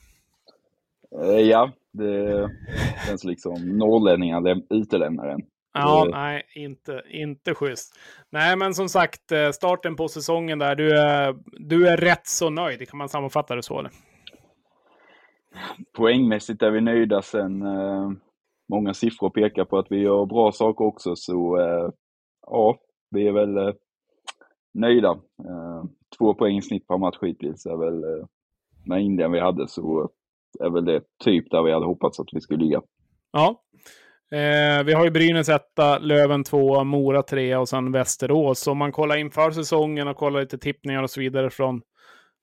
[1.50, 2.50] Ja, det
[3.08, 5.42] känns liksom norrlänningar läm- utelämnar en.
[5.74, 8.00] Ja, nej, inte, inte schysst.
[8.30, 9.22] Nej, men som sagt,
[9.54, 10.76] starten på säsongen där.
[10.76, 12.90] Du är, du är rätt så nöjd.
[12.90, 13.80] Kan man sammanfatta det så?
[13.80, 13.92] Eller?
[15.98, 17.64] poängmässigt är vi nöjda sen.
[18.70, 21.90] Många siffror pekar på att vi gör bra saker också, så eh,
[22.48, 22.78] ja,
[23.10, 23.74] vi är väl eh,
[24.74, 25.10] nöjda.
[25.40, 25.84] Eh,
[26.18, 28.26] två poäng i snitt per match hittills är väl, eh,
[28.86, 30.10] med Indien vi hade, så
[30.60, 32.82] är väl det typ där vi hade hoppats att vi skulle ligga.
[33.32, 33.64] Ja.
[34.32, 38.68] Eh, vi har ju Brynäs etta, Löven 2, Mora 3 och sen Västerås.
[38.68, 41.82] Om man kollar inför säsongen och kollar lite tippningar och så vidare från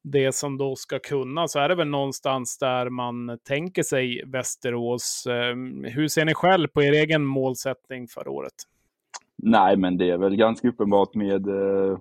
[0.02, 5.26] det som då ska kunna så är det väl någonstans där man tänker sig Västerås.
[5.30, 8.54] Ehm, hur ser ni själv på er egen målsättning för året?
[9.42, 11.98] Nej, men det är väl ganska uppenbart med eh,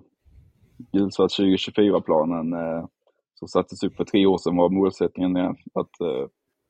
[0.92, 2.86] Gulsvart 2024-planen eh,
[3.34, 5.36] som sattes upp för tre år sedan var målsättningen
[5.74, 6.26] att eh,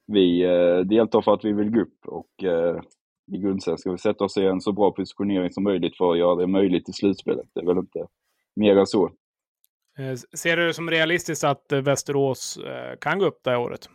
[0.07, 2.81] vi eh, deltar för att vi vill gå upp och eh,
[3.33, 6.19] i grundserien ska vi sätta oss i en så bra positionering som möjligt för att
[6.19, 7.47] göra det möjligt i slutspelet.
[7.55, 8.07] Det är väl inte
[8.57, 9.11] mer än så.
[9.99, 13.59] Eh, ser du det som realistiskt att eh, Västerås eh, kan gå upp det här
[13.59, 13.89] året?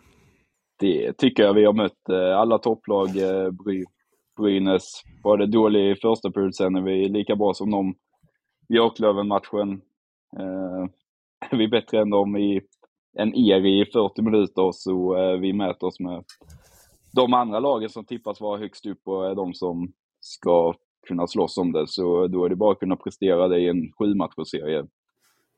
[0.80, 1.54] Det tycker jag.
[1.54, 3.10] Vi har mött alla topplag.
[3.66, 3.86] Bry,
[4.38, 7.96] Brynäs var det dålig i första period, sen är vi lika bra som dem.
[8.70, 9.82] Björklöven-matchen.
[11.52, 12.62] Är vi bättre än dem i
[13.18, 16.24] en er i 40 minuter, så vi mäter oss med
[17.16, 20.74] de andra lagen som tippas vara högst upp och är de som ska
[21.08, 21.88] kunna slåss om det.
[21.88, 24.14] Så då är det bara att kunna prestera det i en sju
[24.46, 24.86] serie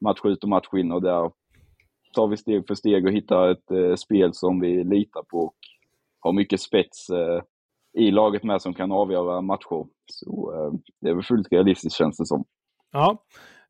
[0.05, 1.31] match ut och match in och där
[2.13, 5.55] tar vi steg för steg och hittar ett eh, spel som vi litar på och
[6.19, 7.41] har mycket spets eh,
[7.97, 9.85] i laget med som kan avgöra matcher.
[10.11, 12.45] Så eh, det är väl fullt realistiskt känns det som.
[12.91, 13.23] Ja,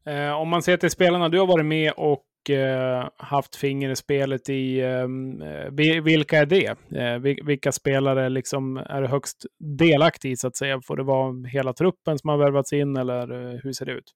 [0.05, 3.95] eh, om man ser till spelarna du har varit med och eh, haft finger i
[3.95, 6.97] spelet i, ehm, eh, vilka är det?
[6.97, 10.81] Eh, vilka spelare liksom är högst delaktig i så att säga?
[10.87, 13.27] Får det vara hela truppen som har värvats in eller
[13.63, 14.13] hur ser det ut?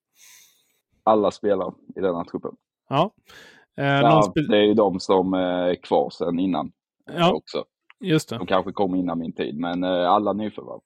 [1.03, 2.51] Alla spelar i denna truppen.
[2.89, 3.11] Ja.
[3.77, 6.71] Eh, ja det är ju de som är kvar sedan innan
[7.05, 7.65] ja, också.
[7.99, 8.37] Just det.
[8.37, 10.79] De kanske kom innan min tid, men eh, alla nyförvärv.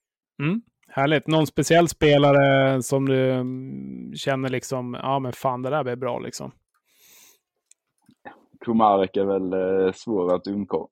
[0.44, 0.62] Mm.
[0.88, 1.28] Härligt.
[1.28, 6.20] Någon speciell spelare som du mm, känner liksom, ja men fan det där blir bra
[6.20, 6.52] liksom?
[8.60, 10.90] Kumarek är väl eh, svår att undgå,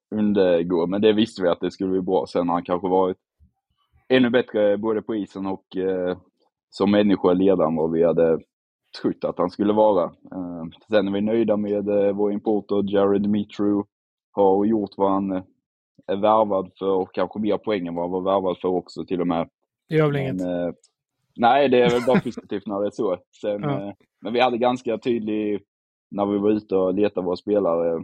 [0.87, 2.25] men det visste vi att det skulle bli bra.
[2.27, 3.17] Sen har han kanske varit
[4.09, 6.17] ännu bättre både på isen och eh,
[6.69, 8.39] som människa och ledare än vad vi hade
[9.01, 10.03] trott att han skulle vara.
[10.03, 13.83] Eh, sen är vi nöjda med eh, vår importer Jared Mitru.
[14.31, 15.43] Har gjort vad han eh,
[16.07, 19.21] är värvad för och kanske mer poäng än vad han var värvad för också till
[19.21, 19.49] och med.
[19.89, 20.41] Det gör väl inget?
[21.35, 23.17] Nej, det är väl bara positivt när det är så.
[23.41, 23.95] Sen, ja.
[24.21, 25.61] Men vi hade ganska tydlig,
[26.11, 28.03] när vi var ute och letade våra spelare,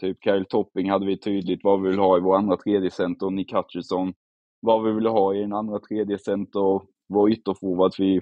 [0.00, 3.30] typ Kyle Topping hade vi tydligt vad vi vill ha i vår andra tredje center,
[3.30, 4.14] Nick Hutchison,
[4.60, 8.20] vad vi vill ha i en andra tredje center, vår ytterforward, vi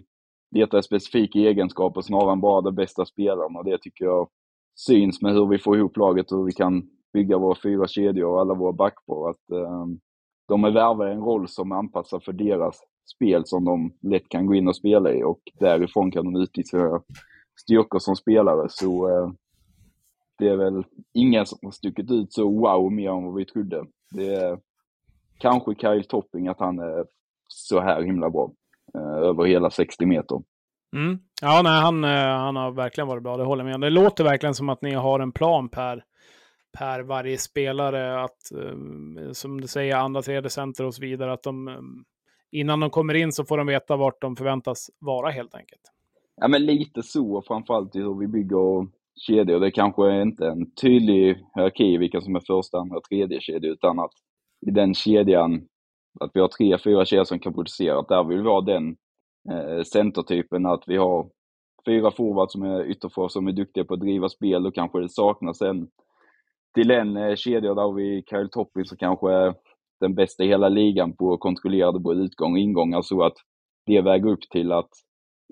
[0.53, 4.29] leta specifika egenskaper snarare än bara den bästa spelaren och det tycker jag
[4.75, 8.29] syns med hur vi får ihop laget och hur vi kan bygga våra fyra kedjor
[8.29, 9.31] och alla våra backpar.
[9.31, 9.87] Att eh,
[10.49, 12.81] de är värvade en roll som är anpassad för deras
[13.15, 16.71] spel som de lätt kan gå in och spela i och därifrån kan de utnyttja
[16.71, 17.03] sina
[17.61, 18.67] styrkor som spelare.
[18.69, 19.33] Så eh,
[20.39, 20.85] det är väl
[21.15, 23.87] ingen som har stuckit ut så wow mer än vad vi trodde.
[24.11, 24.59] Det är
[25.39, 27.07] kanske Kyle Topping att han är
[27.49, 28.53] så här himla bra.
[28.95, 30.43] Eh, över hela 60 meter.
[30.97, 31.19] Mm.
[31.43, 33.81] Ja, nej, han, eh, han har verkligen varit bra, det håller jag med om.
[33.81, 36.05] Det låter verkligen som att ni har en plan per,
[36.79, 41.43] per varje spelare, att eh, som du säger, andra, tredje center och så vidare, att
[41.43, 41.71] de
[42.53, 45.83] innan de kommer in så får de veta vart de förväntas vara helt enkelt.
[46.37, 48.87] Ja, men lite så, framförallt i hur vi bygger
[49.27, 49.61] kedjor.
[49.61, 53.71] Det kanske är inte en tydlig hierarki vilka som är första, andra och tredje kedja,
[53.71, 54.13] utan att
[54.67, 55.69] i den kedjan
[56.21, 58.03] att vi har tre, fyra tjejer som kan producera.
[58.03, 58.97] Där vill vi ha den
[59.51, 61.31] eh, centertypen, att vi har
[61.85, 64.63] fyra forwards som är ytterforwards som är duktiga på att driva spel.
[64.63, 65.89] Då kanske det saknas en
[66.75, 67.75] till en eh, kedja.
[67.75, 69.55] Där har vi Kyle Topping som kanske är
[70.01, 73.47] den bästa i hela ligan på att kontrollera både utgång och ingångar så alltså att
[73.87, 74.91] det väger upp till att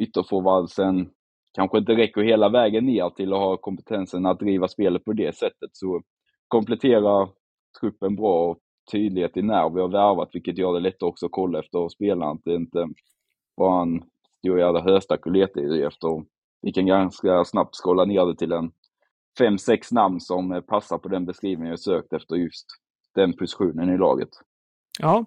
[0.00, 1.10] ytterforwardsen
[1.54, 5.36] kanske inte räcker hela vägen ner till att ha kompetensen att driva spelet på det
[5.36, 5.70] sättet.
[5.72, 6.02] Så
[6.48, 7.28] komplettera
[7.80, 8.56] truppen bra
[8.90, 12.32] tydlighet i när vi har värvat, vilket gör det lättare också att kolla efter spelaren.
[12.32, 12.88] Att det inte
[13.56, 14.02] bara en
[14.38, 16.24] stor jävla höstack i efter.
[16.62, 18.72] Vi kan ganska snabbt skåla ner det till en
[19.38, 22.66] fem, sex namn som passar på den beskrivningen jag sökt efter just
[23.14, 24.28] den positionen i laget.
[24.98, 25.24] Ja,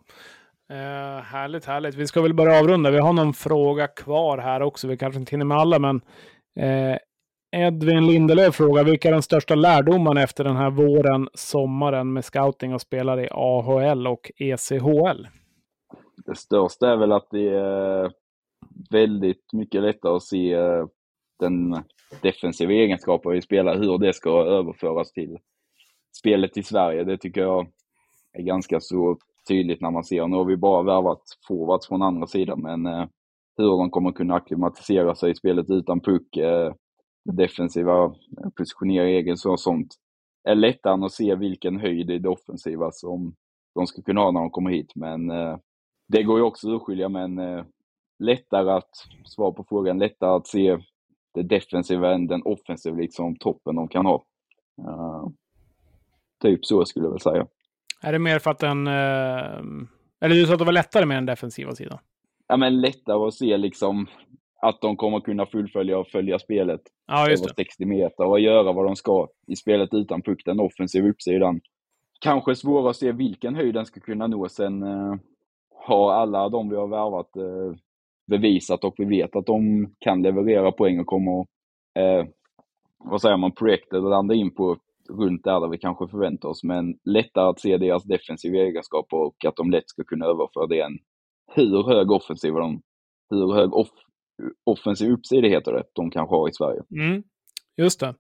[0.70, 1.95] eh, härligt, härligt.
[1.95, 2.91] Vi ska väl börja avrunda.
[2.91, 4.88] Vi har någon fråga kvar här också.
[4.88, 6.01] Vi kanske inte hinner med alla, men
[6.59, 6.97] eh,
[7.55, 12.73] Edvin Lindelöf frågar vilka är de största lärdomarna efter den här våren, sommaren med scouting
[12.73, 15.27] och spelare i AHL och ECHL?
[16.25, 18.11] Det största är väl att det är
[18.91, 20.85] väldigt mycket lättare att se eh,
[21.39, 21.83] den
[22.21, 25.37] defensiva egenskapen vi spelar, hur det ska överföras till
[26.17, 27.03] spelet i Sverige.
[27.03, 27.67] Det tycker jag
[28.33, 30.27] är ganska så tydligt när man ser.
[30.27, 33.05] Nu har vi bara värvat forwards från andra sidan, men eh,
[33.57, 36.73] hur de kommer kunna acklimatisera sig i spelet utan puck, eh,
[37.24, 39.95] defensiva eh, positionering, och sånt,
[40.43, 43.36] är lättare att se vilken höjd i det offensiva som
[43.76, 44.91] de ska kunna ha när de kommer hit.
[44.95, 45.57] Men eh,
[46.07, 47.63] det går ju också att urskilja, men eh,
[48.19, 48.89] lättare att,
[49.26, 50.78] svara på frågan, lättare att se
[51.34, 54.24] det defensiva än den offensiva, liksom toppen de kan ha.
[54.82, 55.28] Uh,
[56.41, 57.47] typ så skulle jag väl säga.
[58.01, 58.88] Är det mer för att den...
[58.88, 59.61] Eh,
[60.21, 61.97] eller du sa att det var lättare med den defensiva sidan?
[62.47, 64.07] Ja, men lättare att se liksom
[64.64, 68.86] att de kommer kunna fullfölja och följa spelet ja, över 60 meter och göra vad
[68.86, 71.61] de ska i spelet utan puck, den offensiva uppsidan.
[72.20, 74.49] Kanske svårare att se vilken höjd den ska kunna nå.
[74.49, 75.16] Sen eh,
[75.86, 77.78] har alla de vi har värvat eh,
[78.28, 81.39] bevisat och vi vet att de kan leverera poäng och kommer,
[81.99, 82.26] eh,
[82.97, 84.78] vad säger man, projektet och landa in på
[85.09, 86.64] runt där, där vi kanske förväntar oss.
[86.64, 90.82] Men lättare att se deras defensiva egenskaper och att de lätt ska kunna överföra det
[90.82, 90.97] än
[91.55, 92.82] hur hög offensiv de,
[93.30, 93.89] hur hög off,
[94.63, 96.81] offensiv uppsida heter det, de kanske har i Sverige.
[96.91, 97.23] Mm,
[97.77, 98.15] just det.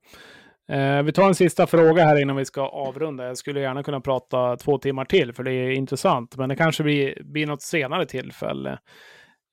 [0.69, 3.27] Eh, vi tar en sista fråga här innan vi ska avrunda.
[3.27, 6.37] Jag skulle gärna kunna prata två timmar till, för det är intressant.
[6.37, 8.79] Men det kanske blir, blir något senare tillfälle.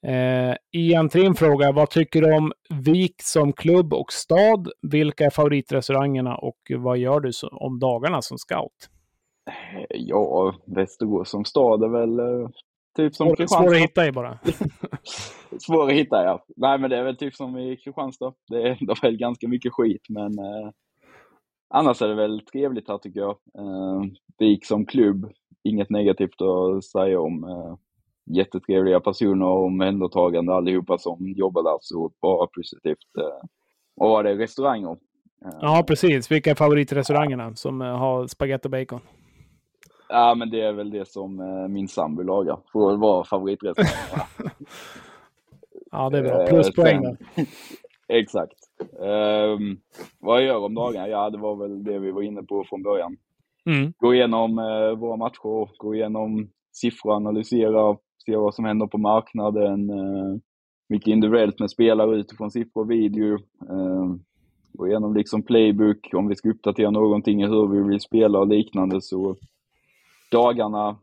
[0.07, 2.53] Eh, Ian Trim frågar, vad tycker du om
[2.85, 4.69] Vik som klubb och stad?
[4.83, 8.91] Vilka är favoritrestaurangerna och vad gör du om dagarna som scout?
[9.89, 12.49] Ja, Västerås som stad är väl eh,
[13.01, 13.65] typ som svår, Kristianstad.
[13.65, 14.39] Svår att hitta i bara.
[15.59, 16.45] svår att hitta, ja.
[16.57, 18.33] Nej, men det är väl typ som i Kristianstad.
[18.49, 20.71] Det är, är väl ganska mycket skit, men eh,
[21.75, 23.31] annars är det väl trevligt här tycker jag.
[23.31, 24.03] Eh,
[24.39, 25.33] Vik som klubb,
[25.65, 27.45] inget negativt att säga om.
[27.45, 27.75] Eh,
[28.37, 33.17] jättetrevliga personer och omhändertagande allihopa som jobbar där, så bara positivt.
[33.19, 33.49] Eh,
[34.01, 34.97] och var det restauranger?
[35.45, 36.31] Eh, ja, precis.
[36.31, 39.01] Vilka är favoritrestaurangerna som eh, har spagetti och bacon?
[40.11, 41.37] Ja, men det är väl det som
[41.71, 42.59] min sambo lagar.
[42.73, 44.51] Får väl vara favoritrestaurang.
[45.91, 46.47] ja, det är bra.
[46.47, 47.17] Pluspoäng där.
[48.19, 48.59] Exakt.
[48.99, 49.81] Um,
[50.21, 51.09] vad jag gör om dagarna?
[51.09, 53.17] Ja, det var väl det vi var inne på från början.
[53.67, 53.93] Mm.
[53.99, 59.91] Gå igenom uh, våra matcher, gå igenom siffror, analysera se vad som händer på marknaden.
[59.91, 60.37] Eh,
[60.89, 63.35] mycket individuellt med spelare utifrån siffror och video.
[63.71, 64.15] Eh,
[64.73, 68.49] gå igenom liksom playbook, om vi ska uppdatera någonting i hur vi vill spela och
[68.49, 69.01] liknande.
[69.01, 69.37] Så
[70.31, 70.99] dagarna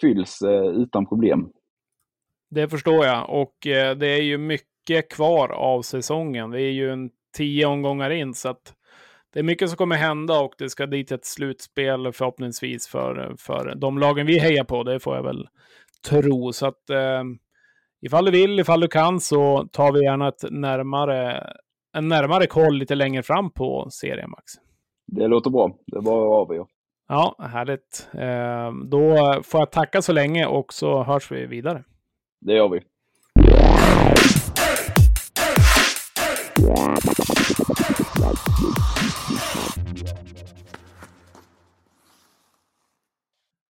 [0.00, 1.50] fylls eh, utan problem.
[2.50, 3.56] Det förstår jag och
[3.96, 6.50] det är ju mycket kvar av säsongen.
[6.50, 8.74] Det är ju en tio omgångar in så att
[9.34, 13.74] det är mycket som kommer hända och det ska dit ett slutspel förhoppningsvis för, för
[13.74, 14.82] de lagen vi hejar på.
[14.82, 15.48] Det får jag väl
[16.08, 16.52] tro.
[16.52, 17.22] Så att eh,
[18.00, 21.46] ifall du vill, ifall du kan, så tar vi gärna ett närmare,
[21.96, 24.52] en närmare koll lite längre fram på serien, Max.
[25.06, 25.78] Det låter bra.
[25.86, 26.66] Det är bara att avgöra.
[27.08, 28.08] Ja, härligt.
[28.12, 31.84] Eh, då får jag tacka så länge och så hörs vi vidare.
[32.40, 32.80] Det gör vi.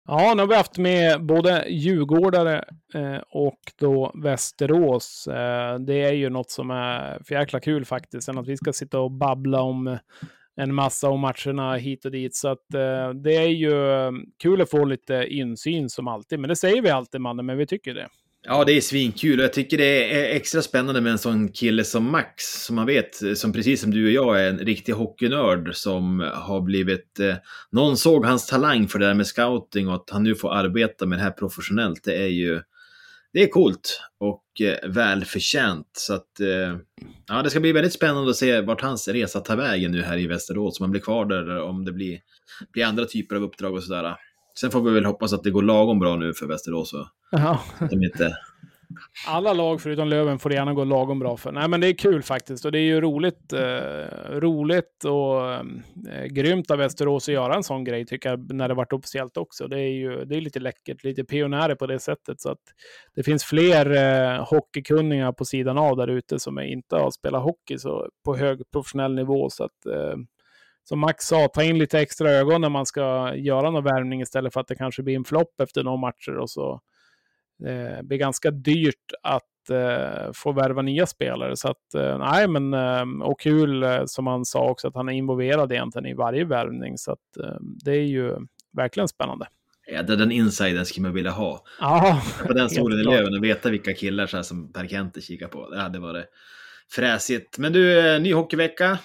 [0.08, 2.64] Ja, nu har vi haft med både djurgårdare
[2.94, 5.26] eh, och då Västerås.
[5.26, 8.72] Eh, det är ju något som är för jäkla kul faktiskt, än att vi ska
[8.72, 9.98] sitta och babbla om
[10.56, 12.34] en massa om matcherna hit och dit.
[12.34, 16.38] Så att eh, det är ju mm, kul att få lite insyn som alltid.
[16.38, 18.08] Men det säger vi alltid, mannen, men vi tycker det.
[18.42, 21.84] Ja, det är svinkul och jag tycker det är extra spännande med en sån kille
[21.84, 24.92] som Max, som man vet, eh, som precis som du och jag är en riktig
[24.92, 27.20] hockeynörd som har blivit...
[27.20, 27.34] Eh,
[27.70, 31.06] någon såg hans talang för det där med scouting och att han nu får arbeta
[31.06, 32.60] med det här professionellt, det är ju...
[33.32, 35.90] Det är coolt och eh, välförtjänt.
[35.92, 36.76] Så att, eh,
[37.26, 40.18] ja, det ska bli väldigt spännande att se vart hans resa tar vägen nu här
[40.18, 40.80] i Västerås.
[40.80, 42.18] Om han blir kvar där eller om det blir,
[42.72, 44.16] blir andra typer av uppdrag och sådär.
[44.60, 46.92] Sen får vi väl hoppas att det går lagom bra nu för Västerås.
[46.92, 47.60] Och ja.
[47.90, 48.36] de inte...
[49.26, 51.52] Alla lag förutom Löven får det gärna gå lagom bra för.
[51.52, 56.24] Nej, men det är kul faktiskt och det är ju roligt, eh, roligt och eh,
[56.30, 59.68] grymt av Västerås att göra en sån grej tycker jag när det varit officiellt också.
[59.68, 62.62] Det är ju det är lite läckert, lite pionjärer på det sättet så att
[63.14, 67.78] det finns fler eh, hockeykunniga på sidan av där ute som inte har spelat hockey
[67.78, 70.16] så på hög professionell nivå så att eh,
[70.84, 74.52] som Max sa, ta in lite extra ögon när man ska göra någon värvning istället
[74.52, 76.80] för att det kanske blir en flopp efter några matcher och så
[77.66, 81.56] eh, blir ganska dyrt att eh, få värva nya spelare.
[81.56, 85.72] Så att, eh, nej men, och kul som han sa också att han är involverad
[85.72, 86.98] egentligen i varje värvning.
[86.98, 87.18] Så att
[87.84, 88.36] det är ju
[88.76, 89.46] verkligen spännande.
[89.92, 91.64] Ja, den insidern skulle man vilja ha.
[91.80, 95.20] Ja, på den solen i Löven och veta vilka killar så här, som Per Kente
[95.20, 95.70] kikar på.
[95.70, 96.26] Det hade varit
[96.90, 97.58] fräsigt.
[97.58, 98.98] Men du, ny hockeyvecka.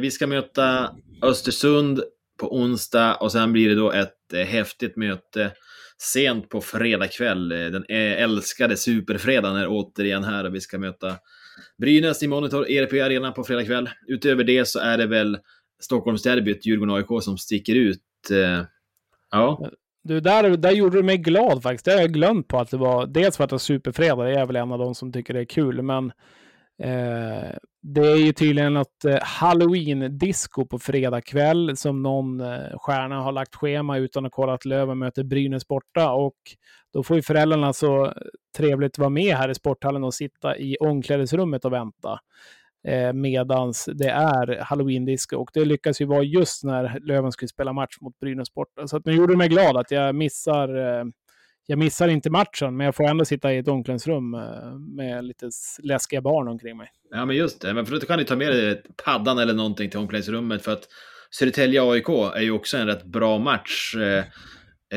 [0.00, 0.90] vi ska möta
[1.22, 2.02] Östersund
[2.40, 5.52] på onsdag och sen blir det då ett häftigt möte
[5.98, 7.52] sent på fredag kväll.
[7.52, 11.16] Eh, den älskade superfredagen är återigen här och vi ska möta
[11.78, 13.90] Brynäs i Monitor ERP Arena på fredag kväll.
[14.06, 15.38] Utöver det så är det väl
[15.80, 18.02] Stockholmsderbyt, Djurgården-AIK, som sticker ut.
[18.30, 18.64] Eh,
[19.30, 19.70] ja,
[20.02, 21.84] Du, där, där gjorde du mig glad faktiskt.
[21.84, 23.06] Det har jag glömt på att det var.
[23.06, 25.40] Dels för att det är superfredag, det är väl en av de som tycker det
[25.40, 26.12] är kul, men
[26.82, 33.22] eh, det är ju tydligen något eh, halloween-disco på fredag kväll som någon eh, stjärna
[33.22, 36.36] har lagt schema utan att kolla att Löven möter Brynäs borta och
[36.92, 38.12] då får ju föräldrarna så
[38.56, 42.20] trevligt vara med här i sporthallen och sitta i omklädningsrummet och vänta
[42.88, 45.36] eh, medans det är halloween-disco.
[45.36, 48.86] Och det lyckas ju vara just när Löven skulle spela match mot Brynäs borta.
[48.86, 51.04] Så att nu gjorde det mig glad att jag missar, eh,
[51.70, 55.50] jag missar inte matchen, men jag får ändå sitta i ett omklädningsrum eh, med lite
[55.82, 56.90] läskiga barn omkring mig.
[57.10, 57.74] Ja, men just det.
[57.74, 60.88] Men för då kan du ta med dig paddan eller någonting till omklädningsrummet för att
[61.30, 63.94] Södertälje-AIK är ju också en rätt bra match.
[63.96, 64.24] Eh,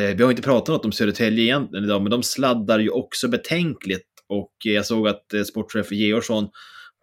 [0.01, 3.27] eh, vi har inte pratat något om Södertälje egentligen idag, men de sladdar ju också
[3.27, 4.07] betänkligt.
[4.29, 6.49] Och jag såg att sportchef Georgsson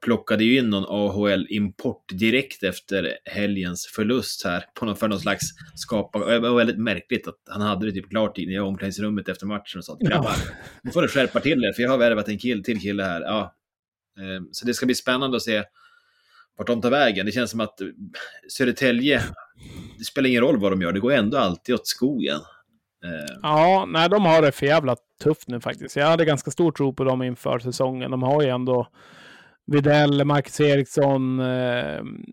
[0.04, 5.44] plockade ju in någon AHL-import direkt efter helgens förlust här på någon, för någon slags
[5.74, 6.18] skapa.
[6.18, 9.84] Det var väldigt märkligt att han hade det typ klart i omklädningsrummet efter matchen och
[9.84, 10.34] sa att grabbar,
[10.82, 13.20] nu får du skärpa till er för jag har värvat en kill, till kille här.
[13.20, 13.54] Ja,
[14.18, 15.62] Eh, Så det ska bli spännande att se
[16.56, 17.26] vart de tar vägen.
[17.26, 17.86] Det känns som att eh,
[18.48, 19.22] Södertälje,
[19.98, 22.40] det spelar ingen roll vad de gör, det går ändå alltid åt skogen.
[23.04, 25.96] Eh, Ja, nej, de har det för jävla tufft nu faktiskt.
[25.96, 28.10] Jag hade ganska stor tro på dem inför säsongen.
[28.10, 28.88] De har ju ändå
[29.72, 31.40] Videll, Marcus Eriksson.
[31.40, 31.46] Eh,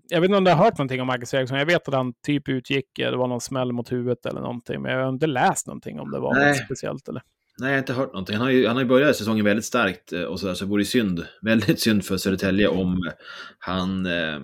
[0.09, 1.57] jag vet inte om du har hört någonting om Marcus Eriksson.
[1.57, 4.81] Jag vet att han typ utgick, eh, det var någon smäll mot huvudet eller någonting.
[4.81, 6.47] Men jag har inte läst någonting om det var Nej.
[6.47, 7.07] något speciellt.
[7.07, 7.21] Eller?
[7.57, 8.35] Nej, jag har inte hört någonting.
[8.35, 10.65] Han har ju, han har ju börjat säsongen väldigt starkt eh, och så, där, så
[10.65, 13.11] det vore synd, väldigt synd för Södertälje om
[13.59, 14.39] han eh,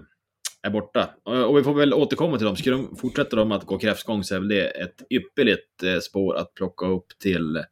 [0.63, 1.09] är borta.
[1.23, 2.55] Och, och vi får väl återkomma till dem.
[2.55, 6.37] Skulle de fortsätta de att gå kräftgång så är väl det ett ypperligt eh, spår
[6.37, 7.63] att plocka upp till,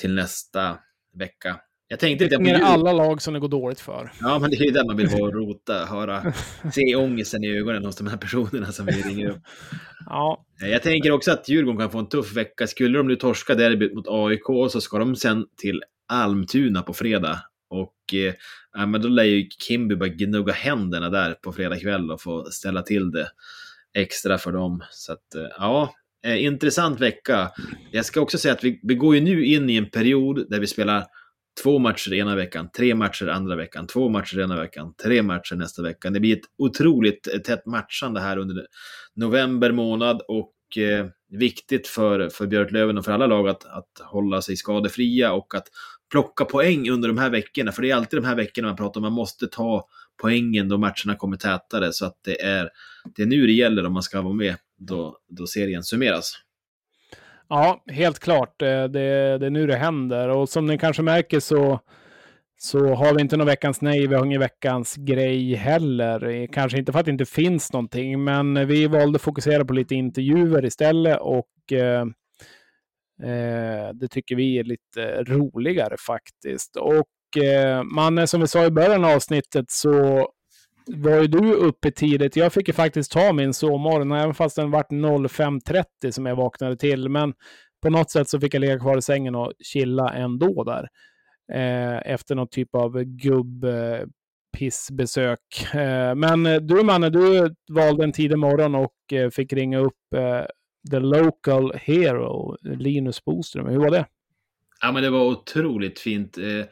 [0.00, 0.78] till nästa
[1.18, 1.60] vecka.
[1.90, 2.60] Jag tänkte lite på jul.
[2.62, 4.12] alla lag som det går dåligt för.
[4.20, 6.32] Ja, men det är ju där man vill vara rota, höra,
[6.72, 9.42] se ångesten i ögonen hos de här personerna som vi ringer upp.
[10.10, 12.66] Ja, Jag tänker också att Djurgården kan få en tuff vecka.
[12.66, 17.42] Skulle de nu torska derbyt mot AIK så ska de sen till Almtuna på fredag.
[17.70, 22.22] Och eh, men då lär ju Kimby bara gnugga händerna där på fredag kväll och
[22.22, 23.28] få ställa till det
[23.94, 24.82] extra för dem.
[24.90, 25.94] Så att, eh, ja,
[26.26, 27.50] eh, intressant vecka.
[27.90, 30.60] Jag ska också säga att vi, vi går ju nu in i en period där
[30.60, 31.04] vi spelar
[31.62, 35.82] två matcher ena veckan, tre matcher andra veckan, två matcher ena veckan, tre matcher nästa
[35.82, 36.10] vecka.
[36.10, 38.66] Det blir ett otroligt eh, tätt matchande här under
[39.14, 44.42] november månad och eh, viktigt för, för Björklöven och för alla lag att, att hålla
[44.42, 45.68] sig skadefria och att
[46.10, 47.72] plocka poäng under de här veckorna.
[47.72, 49.88] För det är alltid de här veckorna man pratar om, man måste ta
[50.22, 51.92] poängen då matcherna kommer tätare.
[51.92, 52.68] Så att det är,
[53.16, 56.34] det är nu det gäller om man ska vara med då, då serien summeras.
[57.48, 58.62] Ja, helt klart.
[58.62, 60.28] Eh, det, det är nu det händer.
[60.28, 61.80] Och som ni kanske märker så,
[62.56, 66.28] så har vi inte någon veckans nej, vi har ingen veckans grej heller.
[66.28, 69.72] Eh, kanske inte för att det inte finns någonting, men vi valde att fokusera på
[69.72, 72.00] lite intervjuer istället och eh,
[73.22, 76.76] eh det tycker vi är lite roligare faktiskt.
[76.76, 80.28] Och eh, man, som vi sa i början av avsnittet så
[80.88, 82.36] var ju du uppe tidigt.
[82.36, 86.76] Jag fick ju faktiskt ta min sovmorgon, även fast den vart 05.30 som jag vaknade
[86.76, 87.08] till.
[87.08, 87.34] Men
[87.82, 90.88] på något sätt så fick jag ligga kvar i sängen och chilla ändå där.
[91.52, 95.74] Eh, efter någon typ av gubbpissbesök.
[95.74, 100.44] Eh, men du Manne, du valde en tidig morgon och eh, fick ringa upp eh,
[100.90, 103.66] the local hero, Linus Boström.
[103.66, 104.06] Hur var det?
[104.80, 106.38] Ja, men det var otroligt fint.
[106.38, 106.64] Eh,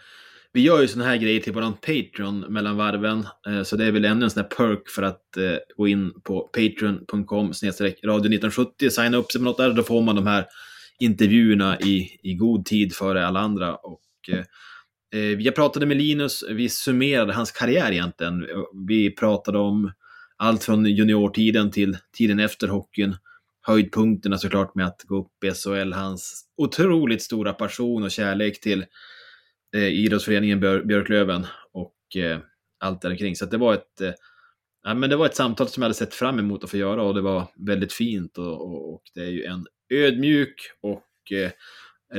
[0.56, 3.92] vi gör ju såna här grejer till våran Patreon mellan varven, eh, så det är
[3.92, 7.52] väl ännu en sån här perk för att eh, gå in på patreon.com
[8.04, 10.46] radio 1970, signa upp sig med något där, då får man de här
[10.98, 13.74] intervjuerna i, i god tid före alla andra.
[13.74, 14.44] Och, eh,
[15.14, 18.46] eh, jag pratade med Linus, vi summerade hans karriär egentligen.
[18.88, 19.92] Vi pratade om
[20.36, 23.16] allt från juniortiden till tiden efter hockeyn
[23.62, 28.84] höjdpunkterna såklart med att gå upp i SHL, hans otroligt stora passion och kärlek till
[29.74, 32.38] eh, idrottsföreningen Björ, Björklöven och eh,
[32.80, 33.36] allt där kring.
[33.36, 34.12] Så att det var ett eh,
[34.82, 37.02] ja, men det var ett samtal som jag hade sett fram emot att få göra
[37.02, 41.50] och det var väldigt fint och, och, och det är ju en ödmjuk och eh,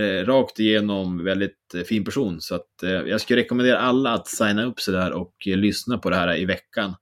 [0.02, 2.42] eh, rakt igenom väldigt eh, fin person.
[2.42, 5.98] Så att eh, jag skulle rekommendera alla att signa upp sig där och eh, lyssna
[5.98, 6.96] på det här i veckan.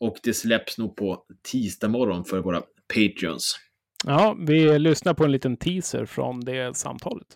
[0.00, 2.62] Och det släpps nog på tisdag morgon för våra
[2.94, 3.56] Patreons.
[4.06, 7.26] Ja, vi lyssnar på en liten teaser från det samtalet.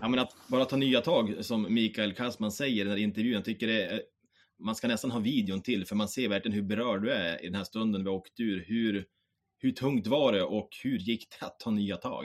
[0.00, 3.34] Ja, men att bara ta nya tag, som Mikael Kassman säger i den här intervjun.
[3.34, 4.02] Jag tycker det är,
[4.58, 7.46] man ska nästan ha videon till, för man ser verkligen hur berörd du är i
[7.46, 8.64] den här stunden vi åkt ur.
[8.68, 9.06] Hur,
[9.58, 12.24] hur tungt var det och hur gick det att ta nya tag?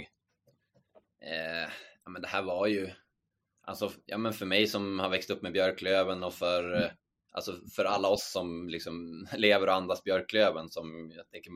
[1.21, 1.71] Eh,
[2.03, 2.89] ja, men det här var ju,
[3.61, 6.89] alltså, ja, men för mig som har växt upp med Björklöven och för, mm
[7.31, 11.51] alltså, för alla oss som liksom lever och andas Björklöven, som jag tänker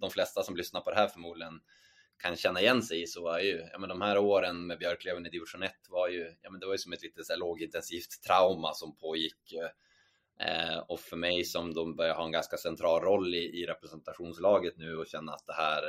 [0.00, 1.60] de flesta som lyssnar på det här förmodligen
[2.20, 5.26] kan känna igen sig i så var ju, ja men de här åren med Björklöven
[5.26, 7.40] i division 1 var ju, ja men det var ju som ett lite så här
[7.40, 9.52] lågintensivt trauma som pågick.
[9.52, 9.70] Eh,
[10.48, 14.76] eh och för mig som de börjar ha en ganska central roll i, i representationslaget
[14.76, 15.82] nu och känna att det här,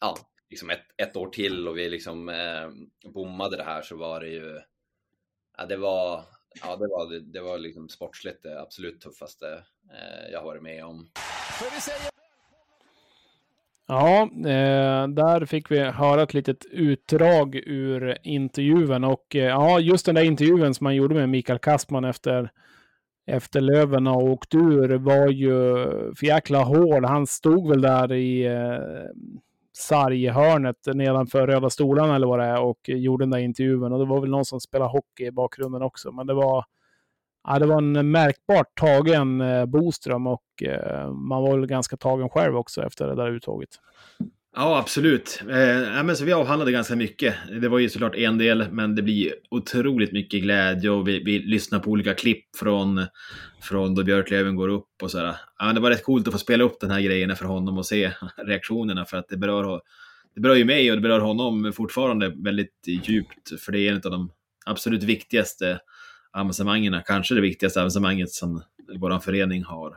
[0.00, 0.16] ja,
[0.50, 2.70] liksom ett, ett år till och vi liksom eh,
[3.12, 4.60] bommade det här så var det ju,
[5.58, 6.24] ja det var,
[6.62, 9.46] ja det var, det var liksom sportsligt det absolut tuffaste
[9.90, 11.08] eh, jag har varit med om.
[13.86, 20.06] Ja, eh, där fick vi höra ett litet utdrag ur intervjun och eh, ja, just
[20.06, 22.50] den där intervjun som man gjorde med Mikael Kastman efter,
[23.26, 25.54] efter Löven och åkt ur var ju
[26.14, 27.04] för jäkla hård.
[27.04, 29.10] Han stod väl där i eh,
[29.72, 34.04] sarghörnet nedanför röda stolarna eller vad det är och gjorde den där intervjun och det
[34.04, 36.12] var väl någon som spelade hockey i bakgrunden också.
[36.12, 36.64] Men det var,
[37.48, 42.28] ja, det var en märkbart tagen eh, Boström och eh, man var väl ganska tagen
[42.28, 43.70] själv också efter det där uttåget.
[44.56, 45.40] Ja, absolut.
[45.42, 47.34] Eh, men så vi avhandlade ganska mycket.
[47.60, 51.38] Det var ju såklart en del, men det blir otroligt mycket glädje och vi, vi
[51.38, 53.06] lyssnar på olika klipp från,
[53.62, 55.36] från då Björklöven går upp och sådär.
[55.58, 57.86] Ja, det var rätt coolt att få spela upp den här grejerna för honom och
[57.86, 59.80] se reaktionerna för att det berör,
[60.34, 64.00] det berör ju mig och det berör honom fortfarande väldigt djupt, för det är en
[64.04, 64.30] av de
[64.66, 65.80] absolut viktigaste
[66.32, 68.62] avancemangen, kanske det viktigaste avancemanget som
[68.98, 69.96] vår förening har,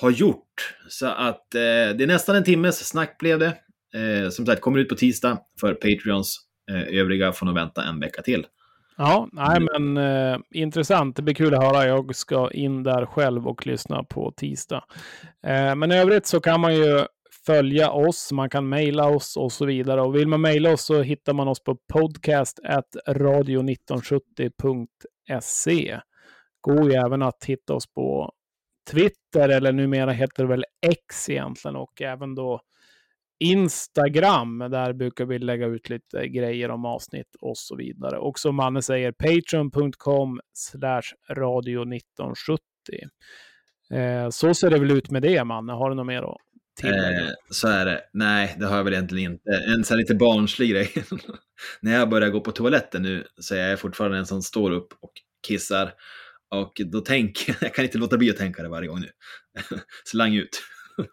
[0.00, 0.74] har gjort.
[0.88, 3.56] Så att eh, det är nästan en timmes snack blev det.
[3.94, 6.38] Eh, som sagt, kommer ut på tisdag för Patreons.
[6.70, 8.46] Eh, övriga får nog vänta en vecka till.
[8.96, 11.16] Ja, nej, men eh, intressant.
[11.16, 11.86] Det blir kul att höra.
[11.86, 14.84] Jag ska in där själv och lyssna på tisdag.
[15.46, 17.04] Eh, men i övrigt så kan man ju
[17.46, 20.02] följa oss, man kan mejla oss och så vidare.
[20.02, 22.60] Och vill man mejla oss så hittar man oss på podcast
[23.08, 26.00] radio1970.se.
[26.60, 28.32] Går ju även att hitta oss på
[28.90, 32.60] Twitter, eller numera heter det väl X egentligen, och även då
[33.42, 34.58] Instagram.
[34.58, 38.18] Där brukar vi lägga ut lite grejer om avsnitt och så vidare.
[38.18, 42.62] Och som Manne säger, patreon.com slash radio 1970.
[43.92, 45.72] Eh, så ser det väl ut med det, Manne.
[45.72, 46.36] Har du något mer att
[46.80, 47.20] tillägga?
[47.20, 48.00] Eh, så är det.
[48.12, 49.50] Nej, det har jag väl egentligen inte.
[49.50, 50.92] En sån här lite barnslig grej.
[51.80, 54.92] När jag börjar gå på toaletten nu så är jag fortfarande en som står upp
[55.00, 55.12] och
[55.46, 55.92] kissar.
[56.52, 59.10] Och då tänker jag, jag kan inte låta bli att tänka det varje gång nu.
[60.04, 60.62] Slang ut.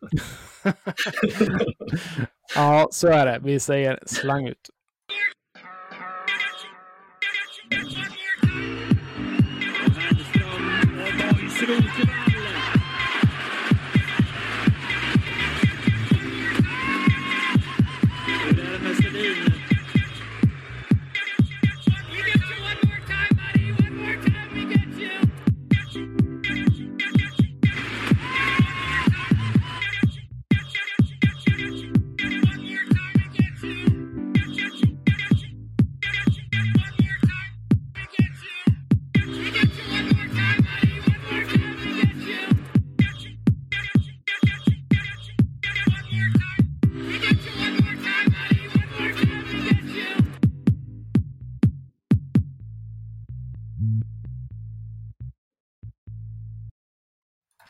[2.56, 3.40] ja, så är det.
[3.44, 4.70] Vi säger slang ut.